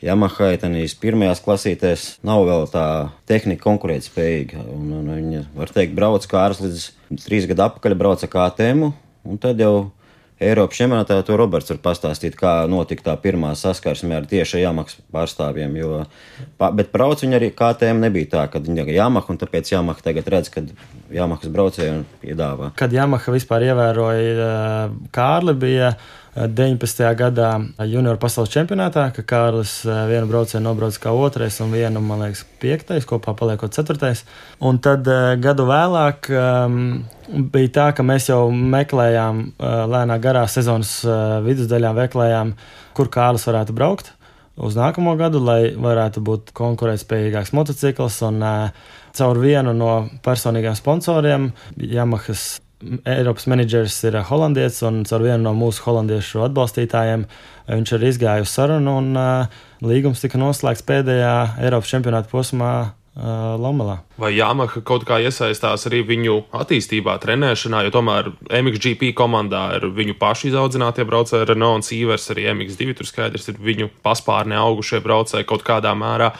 [0.00, 2.86] Yamaha tenīs pirmajās klasītēs nav vēl tā
[3.28, 4.64] tehnika konkurētspējīga.
[4.72, 6.88] Un, un viņa, var teikt, brauc kārs līdz
[7.26, 8.88] trīs gadu atpakaļ brauca KTM,
[9.28, 9.90] un tad jau
[10.38, 15.74] Eiropas čempionātā to Roberts var pastāstīt, kā notika tā pirmā saskarsme ar tieši Yamaha pārstāvjiem.
[15.80, 16.04] Jo,
[16.78, 20.30] bet brauc viņi arī KTM nebija tā, ka viņi ir Yamaha, un tāpēc Yamaha tagad
[20.30, 20.62] redz, ka
[21.10, 22.70] Yamahas braucēji un piedāvā.
[22.78, 25.92] Kad Yamaha vispār ievēroja eh, Kārli, bija
[26.46, 27.02] 19.
[27.18, 27.48] gadā
[27.88, 33.06] junior pasaules čempionātā, ka Kārlis vienu braucienu nobrauca kā otrais un vienu, man liekas, piektais,
[33.08, 34.22] kopā paliekot ceturtais.
[34.62, 35.08] Un tad
[35.42, 36.76] gadu vēlāk um,
[37.54, 39.42] bija tā, ka mēs jau meklējām
[39.94, 41.00] lēnā garā sezonas
[41.46, 42.54] vidusdaļā, meklējām,
[42.94, 44.14] kur Kārlis varētu braukt.
[44.58, 49.92] Uz nākamo gadu, lai varētu būt konkurētspējīgāks motocikls, un uh, caur vienu no
[50.24, 57.24] personīgiem sponsoriem, Yamahas Eiropas menedžers ir holandietis, un caur vienu no mūsu holandiešu atbalstītājiem
[57.68, 61.34] viņš ir izgājis sarunu, un uh, līgums tika noslēgts pēdējā
[61.66, 62.72] Eiropas čempionāta posmā
[63.18, 63.96] Lomelā.
[64.14, 70.14] Vai Yamaha kaut kā iesaistās arī viņu attīstībā, trenēšanā, jo tomēr MXGP komandā ir viņu
[70.20, 75.48] pašu izaudzinātie braucēji, Renault un Sīvers, arī MX2 tur skaidrs ir viņu paspārnē augušie braucēji
[75.50, 76.30] kaut kādā mērā.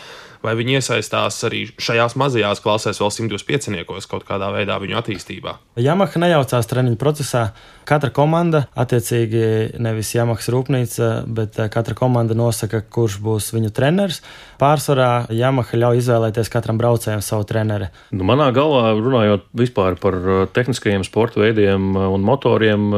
[0.44, 5.56] Vai viņi iesaistās arī šajās mazajās klasēs, vēl 125 kaut kādā veidā viņu attīstībā?
[5.82, 7.48] Yamaha nejaucās treniņu procesā.
[7.88, 14.20] Katra komanda, attiecīgi nevis Yamaha rūpnīca, bet eh, katra komanda nosaka, kurš būs viņu treneris.
[14.60, 17.88] Pārsvarā Yamaha ļauj izvēlēties katram braucējam savu treneri.
[18.12, 22.90] Nu, manā galvā, runājot vispār par uh, tehniskajiem sporta veidiem uh, un motoriem,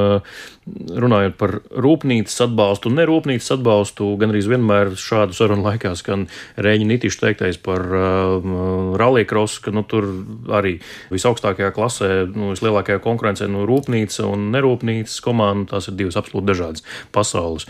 [0.68, 6.26] runājot par rūpnīcas atbalstu un nerūpnīcas atbalstu, gan arī vienmēr šādu sarunu laikā skan
[6.60, 8.50] Rēņa Nitiša teiktais par uh,
[9.00, 10.06] rallycross, ka nu, tur
[10.52, 10.76] arī
[11.10, 16.86] visaugstākajā klasē, nu, vislielākajā konkurencē no rūpnīca un nerūpnīcas komandu, tās ir divas absolūti dažādas
[17.14, 17.68] pasaules.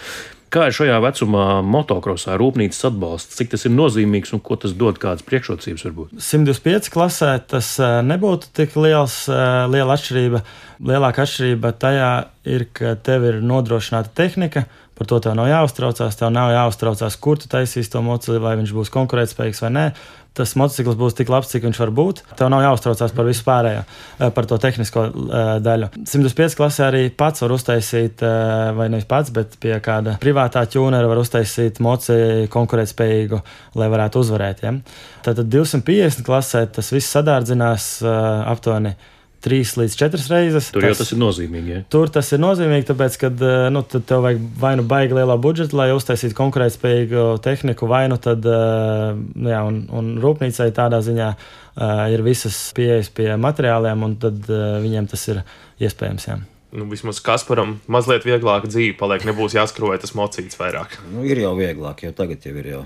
[0.51, 4.97] Kā ir šajā vecumā motokrosā rūpnīcas atbalsts, cik tas ir nozīmīgs un ko tas dod,
[4.99, 6.17] kādas priekšrocības varbūt?
[6.19, 10.43] 125 klasē tas eh, nebūtu tik liels, eh, liela atšķirība.
[10.91, 12.11] Lielākā atšķirība tajā
[12.51, 14.65] ir, ka tev ir nodrošināta tehnika.
[15.01, 16.17] Par to tev nav jāuztraucās.
[16.21, 19.85] Tev nav jāuztraucās, kur tu taisīsi to mocili, vai viņš būs konkurētspējīgs vai nē.
[20.37, 22.19] Tas motocikls būs tik labs, cik viņš var būt.
[22.37, 25.89] Tev nav jāuztraucās par visu pārējo, eh, par to tehnisko uh, daļu.
[26.05, 31.09] 105 klasē arī pats var uztaisīt, uh, vai nevis pats, bet pie kāda privātā ķūnera
[31.09, 32.19] var uztaisīt moci
[32.53, 33.41] konkurētspējīgu,
[33.81, 34.61] lai varētu uzvarēt.
[34.69, 34.75] Ja?
[35.25, 38.95] Tātad 250 klasē tas viss sadārdzinās aptuveni
[39.45, 40.69] trīs līdz četras reizes.
[40.75, 41.73] Tur jau tas ir nozīmīgi.
[41.73, 41.81] Ja?
[41.93, 43.31] Tur tas ir nozīmīgi, tāpēc, ka
[43.73, 48.45] nu, tev vajag vai nu baigi lielā budžeta, lai uztaisītu konkurētspējīgu tehniku, vai nu tad,
[48.45, 51.41] nu, jā, un, un rūpnīcai tādā ziņā uh,
[52.13, 55.43] ir visas pieejas pie materiāliem, un tad viņiem tas ir
[55.81, 56.29] iespējams.
[56.29, 56.39] Jā.
[56.71, 61.01] Nu, vismaz Kasparam mazliet vieglāka dzīve paliek, nebūs jāskroja tas mocīts vairāk.
[61.11, 62.83] Nu, ir jau vieglāk, jo tagad jau ir jau,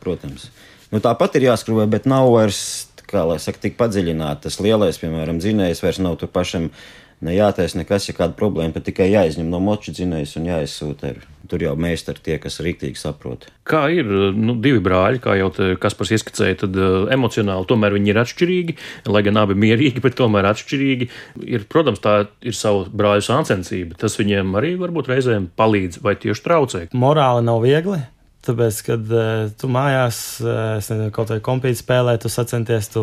[0.00, 0.48] protams.
[0.88, 4.44] Nu, tāpat ir jāskrūvē, bet nav vairs, kā lai saka, tik padziļināti.
[4.48, 6.70] Tas lielais, piemēram, dzinējs vairs nav tur pašam.
[7.18, 11.08] Ne jātaisa nekas, ja kāda problēma, pat tikai jāizņem no moča dzinējas un jāizsūta.
[11.16, 13.46] ar- Tur jau meistari tie, kas rīktīgi saprot.
[13.64, 14.04] Kā ir
[14.36, 18.74] nu, divi brāļi, kā jau te Kaspars ieskicēja, tad uh, emocionāli tomēr viņi ir atšķirīgi,
[19.08, 21.08] lai gan abi mierīgi, bet tomēr atšķirīgi.
[21.48, 23.96] Ir, protams, tā ir savu brāļu sāncensība.
[23.96, 26.84] Tas viņiem arī varbūt reizēm palīdz vai tieši traucē.
[26.92, 28.02] Morāli nav viegli.
[28.46, 33.02] Tāpēc, kad uh, tu mājās, uh, nezinu, kaut vai kompīti spēlē, tu sacenties, tu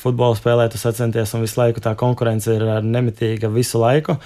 [0.00, 4.16] futbolu spēlē, tu sacenties, un visu laiku tā konkurence ir uh, nemitīga visu laiku.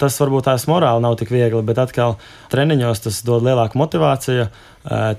[0.00, 2.16] Tas varbūt tās morāli nav tik viegli, bet atkal
[2.52, 4.46] treniņos tas dod lielāku motivāciju.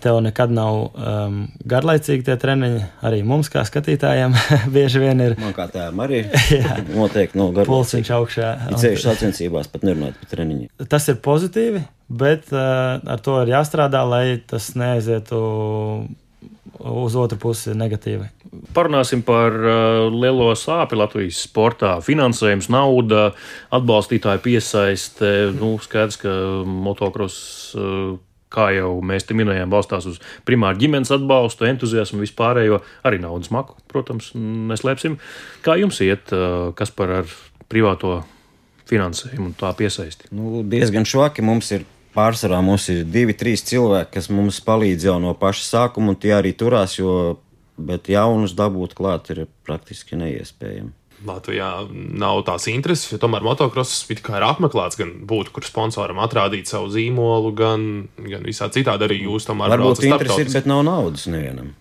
[0.04, 2.84] Tev nekad nav um, garlaicīgi tie treniņi.
[3.08, 4.36] Arī mums, kā skatītājiem,
[4.76, 6.22] bieži vien ir Man kā tēvam arī
[7.00, 7.72] noteikti nav garlaicīgi.
[7.72, 8.52] pulciņš augšā.
[8.70, 10.70] Ir ceļš sacensībās, pat nerunājot par treniņiem.
[10.92, 11.82] Tas ir pozitīvi,
[12.22, 15.42] bet uh, ar to ir jāstrādā, lai tas neaizietu
[16.80, 18.28] uz otru pusi negatīvi.
[18.76, 21.96] Parunāsim par uh, lielo sāpju Latvijas sportā.
[22.04, 23.30] Finansējums, nauda,
[23.76, 25.32] atbalstītāju piesaiste.
[25.56, 26.36] Nu, skaidrs, ka
[26.68, 28.16] motocross, uh,
[28.54, 33.80] kā jau mēs te minējām, balstās uz primāru ģimenes atbalstu, entuziasmu, vispārējo, arī naudas maku,
[33.92, 35.20] protams, neslēpsim.
[35.66, 37.36] Kā jums iet, uh, kas par ar
[37.72, 38.20] privāto
[38.90, 40.30] finansējumu un tā piesaisti?
[40.36, 41.88] Nu, diezgan švaki mums ir.
[42.16, 46.32] Pārsvarā mums ir divi, trīs cilvēki, kas mums palīdz jau no paša sākuma, un tie
[46.38, 47.38] arī turās, jo
[48.08, 50.94] jaunus dabūt klāt ir praktiski neiespējami.
[51.26, 56.92] Latvijā nav tās intereses, jo tomēr motocross ir apmeklēts, gan būtu, kur sponsoram atrādīt savu
[56.94, 57.88] zīmolu, gan,
[58.20, 61.74] gan visā citādi arī jūs tomēr Varbūt interesi ir, bet nav naudas nevienam.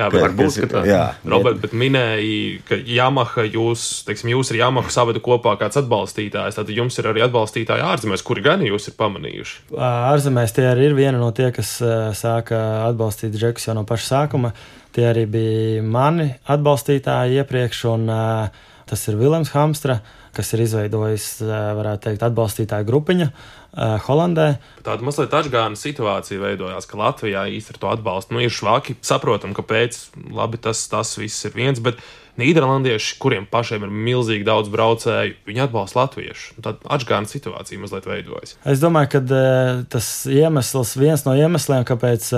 [0.00, 0.82] Jā, bet varbūt tā.
[0.88, 6.58] Jā, Robert, bet minēja, ka Yamaha jūs, teiksim, jūs ar Yamaha savadu kopā kāds atbalstītājs,
[6.58, 9.56] tad jums ir arī atbalstītāji ārzemēs, kuri gan jūs ir pamanījuši?
[9.76, 11.76] Ārzemēs tie arī ir viena no tie, kas
[12.18, 14.54] sāka atbalstīt Džekus jau no paša sākuma.
[14.94, 18.08] Tie arī bija mani atbalstītāji iepriekš, un
[18.90, 20.00] tas ir Vilnius Hamstra,
[20.36, 24.48] kas ir izveidojis, uh, varētu teikt, atbalstītāju grupiņu uh, Holandē.
[24.86, 28.36] Tāda mazliet atgāna situācija veidojās, ka Latvijā īstenībā to atbalsta.
[28.36, 30.00] Nu, ir švaki, saprotam, kāpēc,
[30.34, 32.02] labi, tas, tas viss ir viens, bet
[32.40, 36.60] Nīderlandieši, kuriem pašiem ir milzīgi daudz braucēju, viņi atbalsta latviešus.
[36.64, 38.54] Tad atgādna situācija mazliet veidojas.
[38.64, 42.30] Es domāju, ka uh, tas iemesls, viens no iemesliem, kāpēc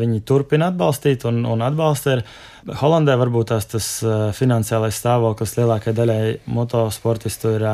[0.00, 2.26] viņi turpina atbalstīt un, un atbalsta, ir
[2.64, 7.68] Holandē varbūt tās, tas uh, finansiālais stāvoklis lielākajai daļai motosportistu ir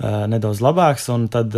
[0.00, 1.10] nedaudz labāks.
[1.28, 1.56] Tad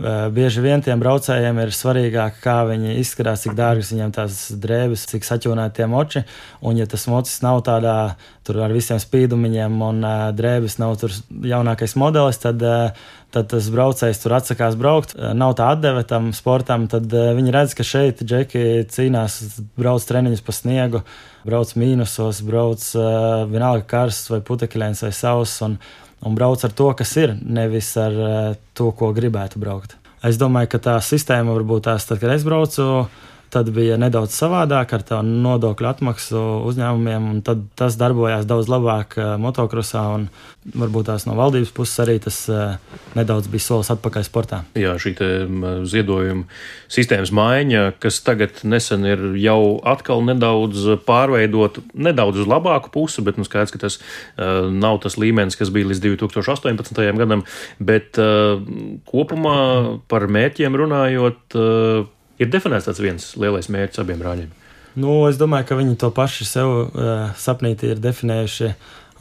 [0.00, 5.02] Eh, bieži vien tiem braucējiem ir svarīgāk, kā viņi izskatās, cik dārgas viņiem tās drēbes,
[5.10, 6.22] cik saķūnēti tie moči.
[6.64, 8.14] Un, ja tas mocis nav tādā,
[8.46, 10.06] tur ar visiem spīdumiņiem un
[10.38, 12.64] drēbes nav tur jaunākais modelis, tad,
[13.34, 15.14] tad tas braucējs tur atsakās braukt.
[15.16, 19.40] Uh, nav tā atdeve tam sportam, tad uh, viņi redz, ka šeit džeki cīnās,
[19.80, 21.02] brauc treniņus pa sniegu,
[21.46, 25.62] brauc mīnusos, brauc uh, vienalga karsts vai putekļains vai sauss.
[25.66, 25.78] Un,
[26.26, 28.12] un brauc ar to, kas ir, nevis ar
[28.76, 29.96] to, ko gribētu braukt.
[30.26, 33.06] Es domāju, ka tā sistēma varbūt tās, tad, kad es braucu,
[33.50, 39.34] tad bija nedaudz savādāk ar tādu nodokļu atmaksu uzņēmumiem, un tas darbojās daudz labāk uh,
[39.40, 40.04] motokrosā.
[40.76, 42.76] Varbūt tās no valdības puses arī tas uh,
[43.16, 44.60] nedaudz bija solis atpakaļ sportā.
[44.78, 45.14] Jā, šī
[45.88, 46.44] ziedojuma
[46.92, 53.40] sistēmas maiņa, kas tagad nesen ir jau atkal nedaudz pārveidota, nedaudz uz labāku pusi, bet
[53.40, 57.02] nu, skaidrs, ka tas uh, nav tas līmenis, kas bija līdz 2018.
[57.18, 57.44] gadam.
[57.80, 58.60] Bet uh,
[59.10, 59.58] kopumā
[60.12, 61.44] par mērķiem runājot.
[61.56, 64.50] Uh, ir definēts tāds viens lielais mērķis abiem brāļiem?
[64.98, 68.72] Nu, es domāju, ka viņi to paši sev uh, sapnīti ir definējuši.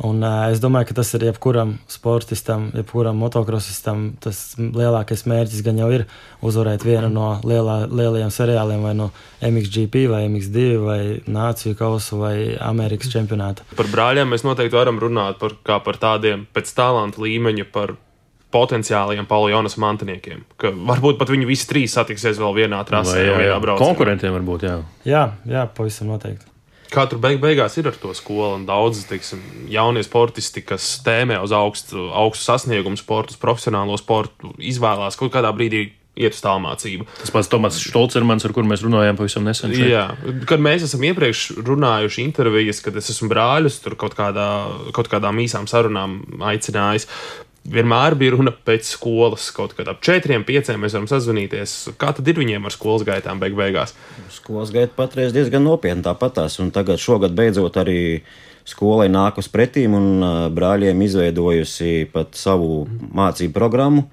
[0.08, 4.08] Un, uh, es domāju, ka tas ir jebkuram sportistam, jebkuram motokrosistam.
[4.24, 6.06] Tas lielākais mērķis gan jau ir
[6.46, 9.12] uzvarēt vienu no lielā, lielajiem seriāliem, vai no
[9.46, 12.36] MXGP, vai MX2, vai Nāciju kausa, vai
[12.72, 13.68] Amerikas čempionāta.
[13.78, 18.00] Par brāļiem mēs noteikti varam runāt par, par tādiem pēc talanta līmeņa, par
[18.54, 20.44] potenciāliem Paulinas mantiniekiem.
[20.60, 23.90] Ka varbūt pat viņi visi trīs satiksies vēl vienā trasē, vai vienā braucienā.
[23.92, 24.78] Konkurentiem varbūt, jā.
[25.08, 26.48] Jā, jā pavisam noteikti.
[26.90, 31.54] Tur beig beigās ir ar to skolu, un daudz teiksim, jaunie sportisti, kas tēmē uz
[31.54, 37.06] augstu, augstu sasniegumu sportu, profesionālo sportu, izvēlās kaut kādā brīdī iet uz tālmācību.
[37.22, 39.72] Tas pats Tomas Stolcermans, ar kuru mēs runājām pavisam nesen.
[39.76, 39.92] Šeit.
[39.92, 40.08] Jā,
[40.50, 44.50] kad mēs esam iepriekš runājuši intervijas, kad es esmu brāļus tur kaut, kādā,
[44.96, 47.08] kaut kādām īsām sarunām aicinājis
[47.70, 49.50] vienmēr bija runa pēc skolas.
[49.56, 51.76] Kaut kad ap 4, 5 mēs varam sazvanīties.
[52.02, 53.96] Kā tad ir viņiem ar skolas gaitām beig beigās?
[54.34, 58.00] Skolas gaita patreiz diezgan nopietni tāpatās, un tagad šogad beidzot arī
[58.70, 60.08] skolai nākus pretīm un
[60.56, 62.84] brāļiem izveidojusi pat savu
[63.16, 64.08] mācību programmu.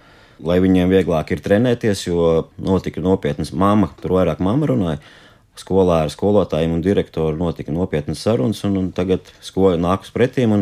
[0.47, 5.01] Lai viņiem vieglāk ir trenēties, jo notika nopietnas mamma, tur vairāk mamma runāja.
[5.57, 10.53] Skolā ar skolotājiem un direktoru notika nopietnas sarunas, un, un tagad skola nākus pretīm.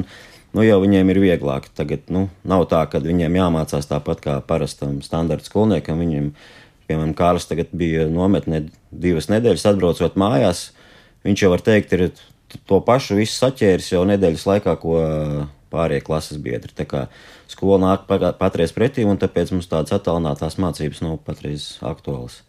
[0.55, 1.67] Nu, jau viņiem ir vieglāk.
[1.75, 5.99] Tagad nu, nav tā, ka viņiem jāmācās tāpat kā parastam standarta skolniekam.
[5.99, 6.31] Viņiem,
[6.87, 10.69] piemēram, Kārlis bija nometnē divas nedēļas, atbraucot mājās.
[11.27, 12.07] Viņš jau var teikt, ir
[12.71, 15.01] to pašu visu saķēris jau nedēļas laikā, ko
[15.75, 16.71] pārējie klases biedri.
[16.77, 17.05] Tā kā
[17.51, 18.07] skola nāk
[18.39, 22.45] patreiz pretī, un tāpēc mums tādas attālinātās mācības nav patreiz aktuālas.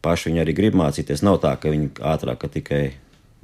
[0.00, 1.20] Paši viņi arī grib mācīties.
[1.26, 2.84] Nav tā, ka viņi ātrāk ka tikai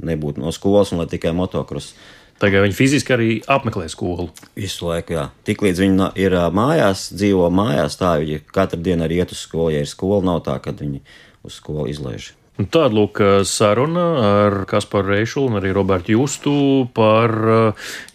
[0.01, 1.93] nebūtu no skolas un lai tikai motocross
[2.37, 4.29] Tagad viņi fiziski arī apmeklē skolu.
[4.59, 5.29] Visu laiku, jā.
[5.49, 9.73] Tiklīdz viņi ir mājās, dzīvo mājās, tā viņi katru dienu arī iet uz skolu.
[9.73, 11.01] Ja ir skola, nav tā, ka viņi
[11.47, 12.35] uz skolu izlaiž.
[12.57, 17.29] Tāda lūk saruna ar Kasparu Reišu un arī Robertu Justu par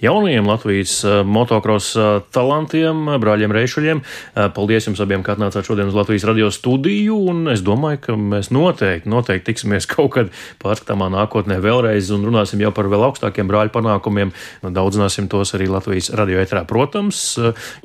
[0.02, 0.96] jaunajiem Latvijas
[1.30, 1.94] motocross
[2.34, 4.02] talantiem, brāļiem Reišuļiem.
[4.56, 8.50] Paldies jums abiem, ka atnācāt šodien uz Latvijas radio studiju, un es domāju, ka mēs
[8.50, 13.76] noteikti, noteikti tiksimies kaut kad pārskatāmā nākotnē vēlreiz un runāsim jau par vēl augstākiem brāļu
[13.78, 14.34] panākumiem.
[14.66, 16.66] Daudzināsim tos arī Latvijas radio etrā.
[16.66, 17.36] Protams,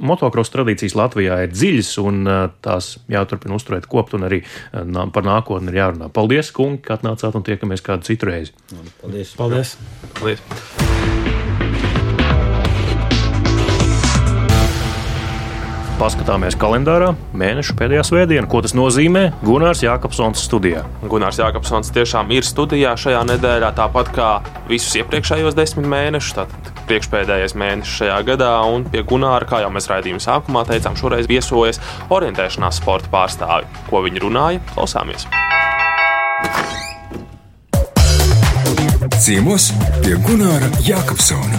[0.01, 2.25] motocross tradīcijas Latvijā ir dziļas un
[2.65, 4.41] tās jāturpina uzturēt kopt un arī
[4.73, 6.09] par nākotni ir jārunā.
[6.17, 6.46] Paldies!
[6.47, 8.53] Paldies, kungi, ka atnācāt un tiekamies kādu citu reizi.
[9.03, 9.35] Paldies!
[9.37, 9.77] Paldies.
[10.15, 10.41] Paldies.
[15.97, 19.31] Paskatāmies kalendārā, mēneša pēdējā svētdiena, ko tas nozīmē.
[19.41, 20.85] Gunārs Jākapsons studijā.
[21.09, 24.29] Gunārs Jākapsons tiešām ir studijā šajā nedēļā, tāpat kā
[24.69, 26.37] visus iepriekšējos desmit mēnešus.
[26.37, 31.33] Tātad priekšpēdējais mēnesis šajā gadā, un pie Gunāra, kā jau mēs raidījuma sākumā teicām, šoreiz
[31.33, 31.81] viesojas
[32.13, 33.67] orientēšanās sporta pārstāvi.
[33.89, 35.25] Ko viņi runāja, klausāmies.
[39.27, 39.73] Ciemos
[40.05, 41.59] pie Gunāra Jākapsona.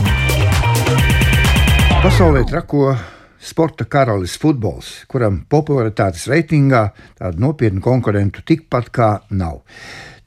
[2.04, 2.94] Pasaulē trako
[3.44, 6.84] sporta karalis futbols, kuram popularitātes reitingā
[7.18, 9.64] tādu nopietnu konkurentu tikpat kā nav.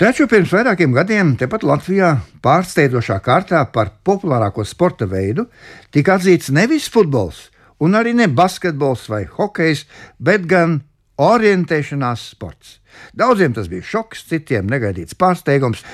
[0.01, 5.47] Taču pirms vairākiem gadiem tepat Latvijā pārsteidzošā kārtā par populārāko sporta veidu
[5.93, 7.49] tika atzīts nevis futbols,
[7.81, 9.87] un arī ne basketbols vai hokejs,
[10.19, 10.81] bet gan
[11.21, 12.80] orientēšanās sports.
[13.17, 15.85] Daudziem tas bija šoks, citiem negaidīts pārsteigums.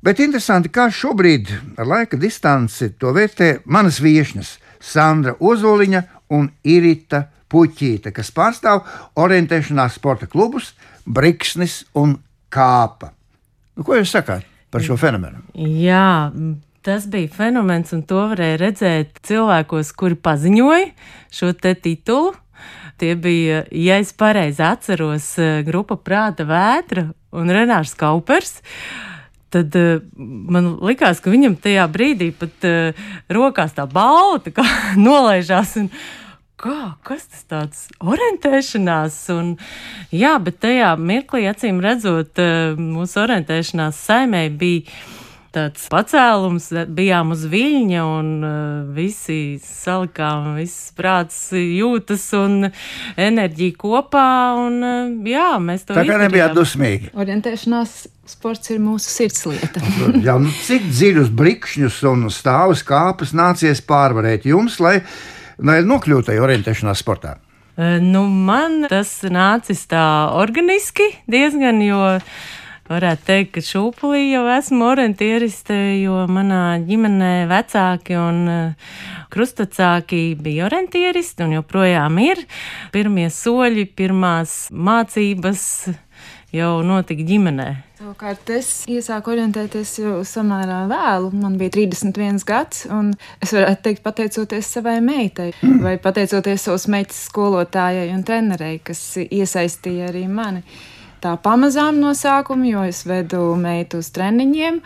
[0.00, 1.50] Bet interesanti, kā šobrīd
[1.80, 8.84] ar laika distanci to vērtē manas viesņas Sandra Ozoliņa un Irita Puķīte, kas pārstāv
[9.18, 10.70] orientēšanās sporta klubus
[11.04, 12.14] Briksnis un
[12.50, 13.10] Kāpa.
[13.76, 15.42] Nu, ko jūs sakāt par šo fenomenu?
[15.54, 16.30] Jā,
[16.86, 20.88] tas bija fenomens, un to varēja redzēt cilvēkos, kuri paziņoja
[21.34, 22.32] šo titulu.
[23.00, 25.32] Tie bija, ja es pareizi atceros,
[25.64, 28.60] grupa Prāta Vētra un Renārs Kaupers.
[29.50, 34.66] Tad uh, man likās, ka viņam tajā brīdī pat uh, rokās tā balva tā
[35.08, 35.78] nolaižās.
[35.82, 35.92] Un,
[36.60, 37.78] Kā, kas tas tāds-
[38.12, 39.14] orientēšanās?
[39.32, 39.54] Un,
[40.12, 42.36] jā, bet tajā mirklī, acīm redzot,
[42.76, 44.84] mūsu orientēšanās saimē bija
[45.54, 48.54] tāds pacēlums, bijām uz viļņa un uh,
[48.94, 52.70] visi salikām, viss prāts, jūtas un
[53.20, 54.30] enerģija kopā.
[54.62, 57.12] Un, uh, jā, mēs to Tā kā nebijāt dusmīgi.
[57.18, 57.98] Orientēšanās
[58.30, 59.82] sports ir mūsu sirdslieta.
[60.26, 65.00] Jā, nu, cik dziļus brikšņus un stāvus kāpes nācies pārvarēt jums, lai,
[65.58, 67.38] lai nokļūtu tajā orientēšanās sportā?
[67.80, 70.04] Nu, man tas nācis tā
[70.36, 72.00] organiski diezgan, jo
[72.90, 78.42] varētu teikt, ka šūpulī jau esmu orientieriste, jo manā ģimenē vecāki un
[79.30, 82.42] krustacāki bija orientieristi un joprojām ir.
[82.94, 85.64] Pirmie soļi, pirmās mācības
[86.50, 87.68] jau notika ģimenē.
[88.00, 91.30] Savukārt es iesāku orientēties jau samērā vēlu.
[91.36, 93.12] Man bija 31 gads, un
[93.44, 95.52] es varētu teikt, pateicoties savai meitai,
[95.84, 100.64] vai pateicoties savas meitas skolotājai un trenerei, kas iesaistīja arī mani
[101.22, 104.80] tā pamazām no sākuma, jo es vedu meitu uz treniņiem.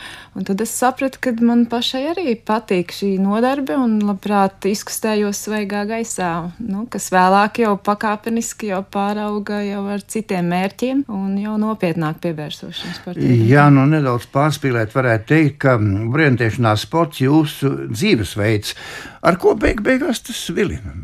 [0.44, 6.32] Tad es sapratu, ka man pašai arī patīk šī nodarbe un labprāt izkustējos svaigā gaisā,
[6.64, 12.82] nu, kas vēlāk jau pakāpeniski jau pārauga jau ar citiem mērķiem un jau nopietnāk pievērsos
[12.82, 13.32] šim sportam.
[13.48, 18.76] Jā, nu nedaudz pārspīlēt, varētu teikt, ka orientēšanās sports jūsu dzīvesveids,
[19.22, 20.96] ar ko beig beigās tas vilina?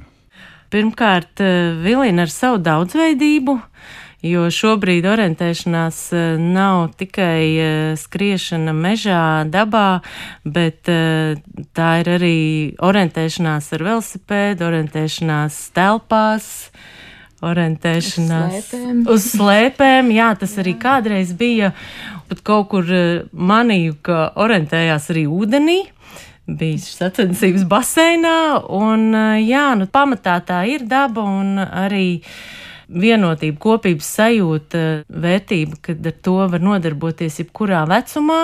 [0.70, 1.40] Pirmkārt,
[1.82, 3.56] vilina ar savu daudzveidību
[4.22, 10.00] jo šobrīd orientēšanās eh, nav tikai eh, skriešana mežā, dabā,
[10.44, 11.40] bet eh,
[11.76, 12.38] tā ir arī
[12.84, 16.48] orientēšanās ar velosipēdu, orientēšanās telpās
[17.40, 18.98] orientēšanās uz slēpēm.
[19.08, 20.10] uz slēpēm.
[20.12, 21.72] Jā, tas arī kādreiz bija.
[22.28, 22.84] Pat kaut kur
[23.32, 25.78] manīju, ka orientējās arī ūdenī.
[26.50, 28.36] Bija sacensības baseinā,
[28.76, 32.59] un jā, nu, pamatā tā ir daba un arī uh,
[32.90, 38.42] vienotība, kopības sajūta, vērtība, kad ar to var nodarboties jebkurā vecumā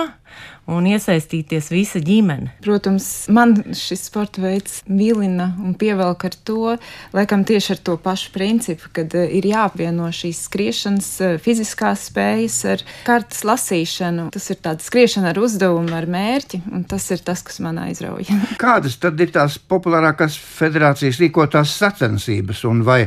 [0.67, 2.51] un iesaistīties visa ģimene.
[2.63, 6.73] Protams, man šis sporta veids vilina un pievelk ar to,
[7.15, 12.59] laikam tieši ar to pašu principu, kad eh, ir jāapvieno šīs skriešanas eh, fiziskās spējas
[12.73, 14.27] ar kartas lasīšanu.
[14.35, 18.35] Tas ir tāds skriešana ar uzdevumu, ar mērķi, un tas ir tas, kas man aizrauja.
[18.59, 23.05] Kādas tad ir tās populārākās federācijas rīkotās sacensības un vai?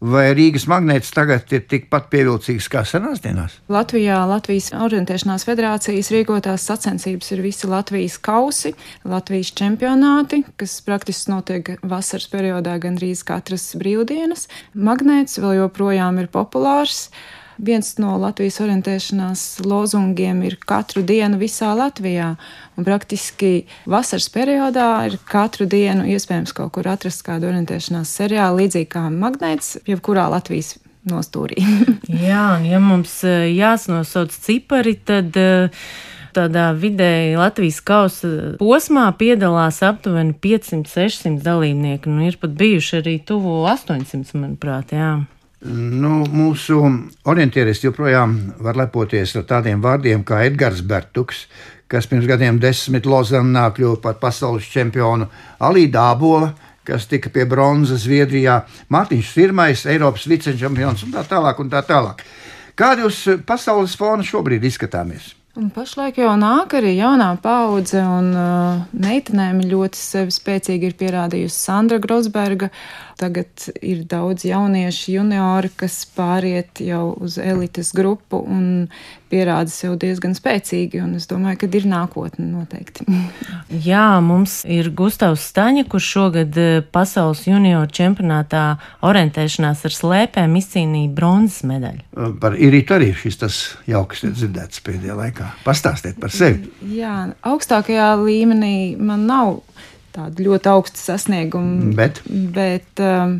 [0.00, 3.56] Vai Rīgas magnēts tagad ir tikpat pievilcīgs kā senās dienās?
[3.72, 8.74] Latvijā Latvijas orientēšanās federācijas rīkotās sacensības ir visi Latvijas kausi,
[9.08, 14.46] Latvijas čempionāti, kas praktiski notiek vasaras periodā gandrīz katras brīvdienas.
[14.74, 17.08] Magnēts vēl joprojām ir populārs.
[17.56, 22.34] Viens no Latvijas orientēšanās lozungiem ir katru dienu visā Latvijā.
[22.76, 28.90] Un praktiski vasaras periodā ir katru dienu iespējams kaut kur atrast kādu orientēšanās seriālu, līdzīgi
[28.92, 30.74] kā magnēts, jebkurā Latvijas
[31.08, 31.62] nostūrī.
[32.28, 35.32] Jā, un ja mums eh, jāsnosauc cipari, tad.
[35.36, 35.88] Uh,
[36.36, 38.28] tādā vidēji Latvijas kausa
[38.60, 42.12] posmā piedalās aptuveni 500-600 dalībnieki.
[42.12, 44.92] Nu, ir pat bijuši arī tuvu 800, manuprāt.
[44.96, 45.14] Jā.
[45.66, 46.78] Nu, mūsu
[47.26, 51.46] orientieris joprojām var lepoties ar tādiem vārdiem kā Edgars Bertuks,
[51.90, 55.26] kas pirms gadiem desmit Lozanā kļuva par pasaules čempionu,
[55.66, 56.52] Alī Dābola,
[56.86, 58.60] kas tika pie bronzas Zviedrijā,
[58.94, 61.58] Mārtiņš Sirmais, Eiropas vicečempions un tā tālāk.
[61.62, 62.22] Un tā tālāk.
[62.78, 65.32] Kādi uz pasaules fona šobrīd izskatāmies?
[65.56, 71.56] Un pašlaik jau nāk arī jaunā paudze, un uh, meitenēm ļoti sevi spēcīgi ir pierādījusi
[71.56, 72.68] Sandra Grosberga.
[73.16, 78.90] Tagad ir daudz jauniešu juniori, kas pāriet jau uz elites grupu un
[79.32, 81.00] pierāda sev diezgan spēcīgi.
[81.16, 83.06] Es domāju, ka ir nākotne noteikti.
[83.88, 88.66] Jā, mums ir Gustavs Staņa, kurš šogad eh, pasaules junioru čempionātā
[89.06, 92.04] orientēšanās ar slēpēm izcīnīja bronzas medaļu.
[92.42, 95.50] Par Irītu arī šis tas jauks dzirdēts pēdējā laikā.
[95.64, 96.68] Pastāstiet par sevi.
[96.92, 99.62] Jā, augstākajā līmenī man nav
[100.16, 101.92] tādu ļoti augstu sasniegumu.
[101.96, 102.22] Bet,
[102.56, 103.38] bet um,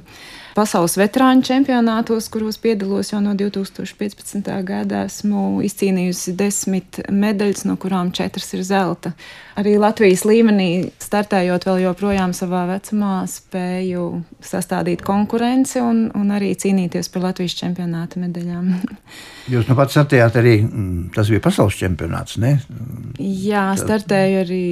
[0.57, 4.49] pasaules veterāņu čempionātos, kuros piedalos jau no 2015.
[4.67, 9.13] gada, esmu izcīnījusi desmit medaļas, no kurām četras ir zelta.
[9.57, 14.05] Arī Latvijas līmenī, startējot vēl joprojām savā vecumā, spēju
[14.45, 18.69] sastādīt konkurenci un, un arī cīnīties par Latvijas čempionāta medaļām.
[19.53, 22.37] Jūs nu pats sacījāt, arī mm, tas bija pasaules čempionāts.
[22.43, 22.57] Ne?
[23.23, 24.65] Jā, startēju arī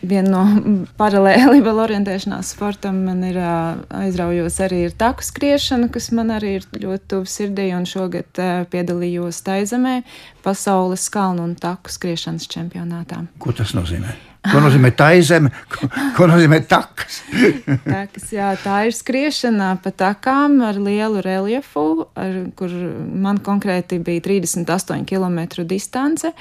[0.00, 0.42] vienu no
[1.00, 3.02] paralēli vēl orientēšanās sportam.
[3.06, 7.88] Man ir aizraujos arī ar taku skriešanu, kas man arī ir ļoti tuvu sirdī, un
[7.88, 10.02] šogad piedalījos Taizemē
[10.44, 13.24] pasaules kalnu un taku skriešanas čempionātā.
[13.42, 14.14] Ko tas nozīmē?
[14.42, 17.20] Ko nozīmē tā zeme, ko, ko nozīmē takas?
[17.86, 22.74] takas jā, tā ir skriešana pa takām ar lielu reljefu, ar, kur
[23.22, 26.32] man konkrēti bija 38 km distance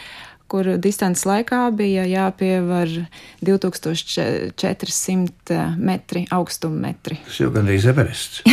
[0.51, 2.89] kur distances laikā bija jāpievar
[3.45, 7.15] 2400 metri augstuma metri.
[7.27, 8.37] Tas jau gandrīz Everests.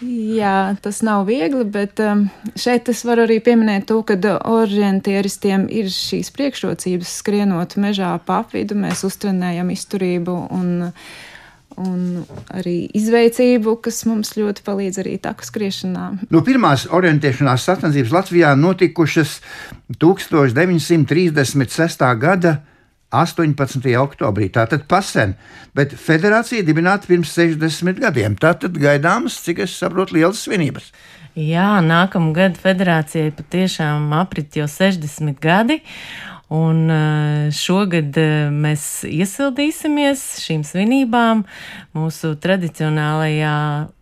[0.00, 2.24] Jā, tas nav viegli, bet um,
[2.58, 4.16] šeit es varu arī pieminēt to, ka
[4.48, 8.78] orientieristiem ir šīs priekšrocības skrienot mežā pa apvidu.
[8.80, 10.72] Mēs uztrenējam izturību un,
[11.78, 16.04] un arī izveicību, kas mums ļoti palīdz arī taku skriešanā.
[16.32, 19.30] No pirmās orientēšanās sacensības Latvijā notikušas
[20.00, 22.16] 1936.
[22.20, 22.52] gada
[23.10, 23.96] 18.
[23.98, 24.48] oktobrī.
[24.54, 25.34] Tātad pasen,
[25.74, 28.36] bet federācija dibināta pirms 60 gadiem.
[28.38, 30.92] Tātad gaidāmas, cik es saprotu, lielas svinības.
[31.38, 35.78] Jā, nākamā gada federācijai patiešām aprit jau 60 gadi.
[36.50, 41.44] Un eh, šogad eh, mēs iesildīsimies šīm svinībām
[41.94, 43.56] mūsu tradicionālajā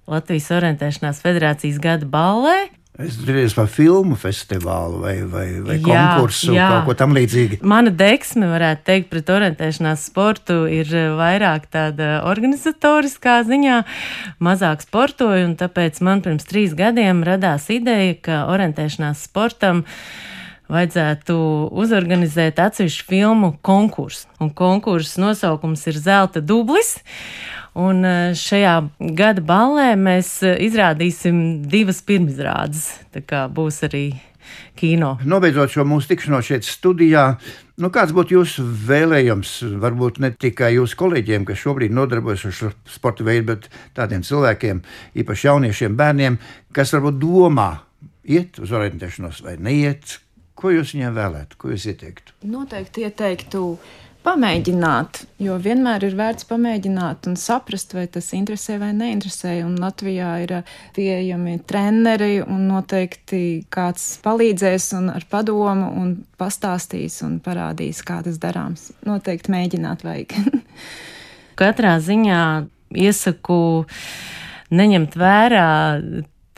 [0.09, 2.57] Latvijas orientēšanās federācijas gada ballē,
[2.99, 6.65] Es domāju par filmu festivālu vai, vai, vai jā, konkursu, jā.
[6.73, 7.61] kaut ko tamlīdzīgu.
[7.63, 13.77] Mana deksme, varētu teikt, pret orientēšanās sportu ir eh, vairāk tāda organizatoriskā ziņā,
[14.43, 19.85] mazāk sportoju, un tāpēc man pirms trīs gadiem radās ideja, ka orientēšanās sportam
[20.73, 21.37] vajadzētu
[21.73, 24.29] uzorganizēt atsevišķu filmu konkursu.
[24.43, 26.99] Un konkursu nosaukums ir Zelta dublis.
[27.79, 28.75] Un eh, šajā
[29.19, 32.89] gada ballē mēs eh, izrādīsim divas pirmizrādes.
[33.15, 34.07] Tā kā būs arī
[34.79, 35.17] kino.
[35.25, 37.25] Nobeidzot šo mūsu tikšanos šeit studijā,
[37.83, 39.55] nu kāds būtu jūsu vēlējums?
[39.83, 44.81] Varbūt ne tikai jūsu kolēģiem, kas šobrīd nodarbojas ar šo sporta veidu, bet tādiem cilvēkiem,
[45.23, 46.39] īpaši jauniešiem, bērniem,
[46.77, 47.71] kas varbūt domā
[48.29, 50.19] iet uz orientēšanos vai neiet.
[50.59, 52.35] Ko jūs viņiem vēlētu, ko jūs ieteiktu?
[52.51, 53.61] Noteikti ieteiktu
[54.27, 59.55] pamēģināt, jo vienmēr ir vērts pamēģināt un saprast, vai tas interesē vai neinteresē.
[59.65, 63.43] Un Latvijā ir uh, pieejami treneri un noteikti
[63.73, 68.91] kāds palīdzēs un ar padomu un pastāstīs un parādīs, kā tas darāms.
[69.07, 70.35] Noteikti mēģināt vajag.
[71.61, 72.43] Katrā ziņā
[72.99, 73.61] iesaku
[74.75, 75.71] neņemt vērā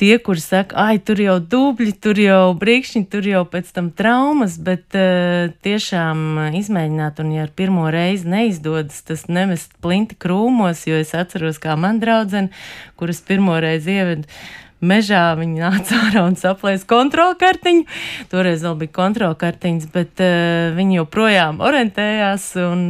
[0.01, 4.57] tie, kuri saka, ah, tur jau dubļi, tur jau brīkšņi, tur jau pēc tam traumas,
[4.57, 10.97] bet uh, tiešām izmēģināt, un ja ar pirmo reizi neizdodas, tas nemest plinti krūmos, jo
[10.97, 12.49] es atceros, kā man draudzene,
[12.97, 14.41] kuras pirmo reizi ievedu.
[14.81, 17.85] Mežā viņa nāca ārā un saplēsa kontrolkartiņu.
[18.33, 22.89] Toreiz vēl bija kontrolkartiņas, bet uh, viņi joprojām orientējās un,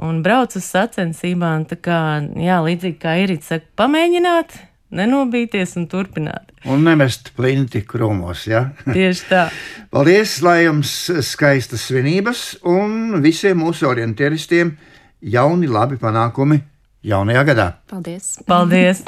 [0.00, 1.68] un brauca uz sacensībām.
[1.68, 2.02] Tā kā,
[2.40, 4.62] jā, līdzīgi kā Irīts saka, pamēģināt,
[4.92, 6.52] nenobīties un turpināt.
[6.68, 8.46] Un nemest plinti krūmos.
[8.50, 8.66] Ja?
[8.96, 9.46] Tieši tā.
[9.92, 10.94] Paldies, lai jums
[11.26, 14.76] skaistas svinības un visiem mūsu orientieristiem
[15.22, 16.62] jauni labi panākumi
[17.02, 17.68] jaunajā gadā.
[17.90, 18.36] Paldies!
[18.46, 19.04] Paldies.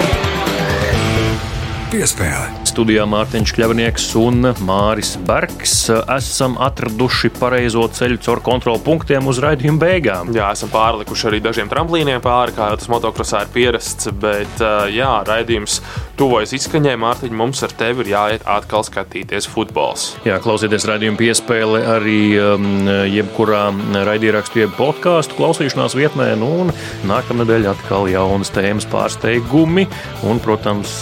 [1.95, 2.64] Piespēle!
[2.75, 5.75] Studijā Mārtiņš Kļavnieks un Māris Bergs.
[6.11, 10.33] Esam atraduši pareizo ceļu caur kontrolu punktiem uz raidījuma beigām.
[10.35, 14.11] Jā, esam pārlikuši arī dažiem tramplīniem pāri, kā jau tas motokrosā ir pierasts.
[14.19, 15.79] Bet, jā, raidījums
[16.19, 16.97] tuvojas izskaņai.
[17.05, 20.09] Mārtiņ, mums ar tevi ir jāiet atkal skatīties futbols.
[20.27, 22.67] Jā, klausieties raidījuma piespēli arī um,
[23.11, 23.69] jebkurā
[24.11, 26.33] raidierakstu, jeb podkāstu klausīšanās vietnē.
[26.41, 26.75] Nu, un
[27.07, 29.87] nākamnedēļ atkal jaunas tēmas pārsteigumi
[30.27, 30.97] un, protams,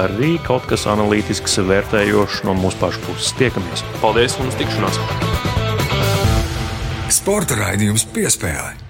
[0.00, 3.32] arī kaut kas analītisks, vērtējošs no mūsu pašu puses.
[3.38, 3.82] Tiekamies!
[3.98, 5.00] Paldies un uz tikšanos!
[7.10, 8.89] Sporta raidījums piespēlē.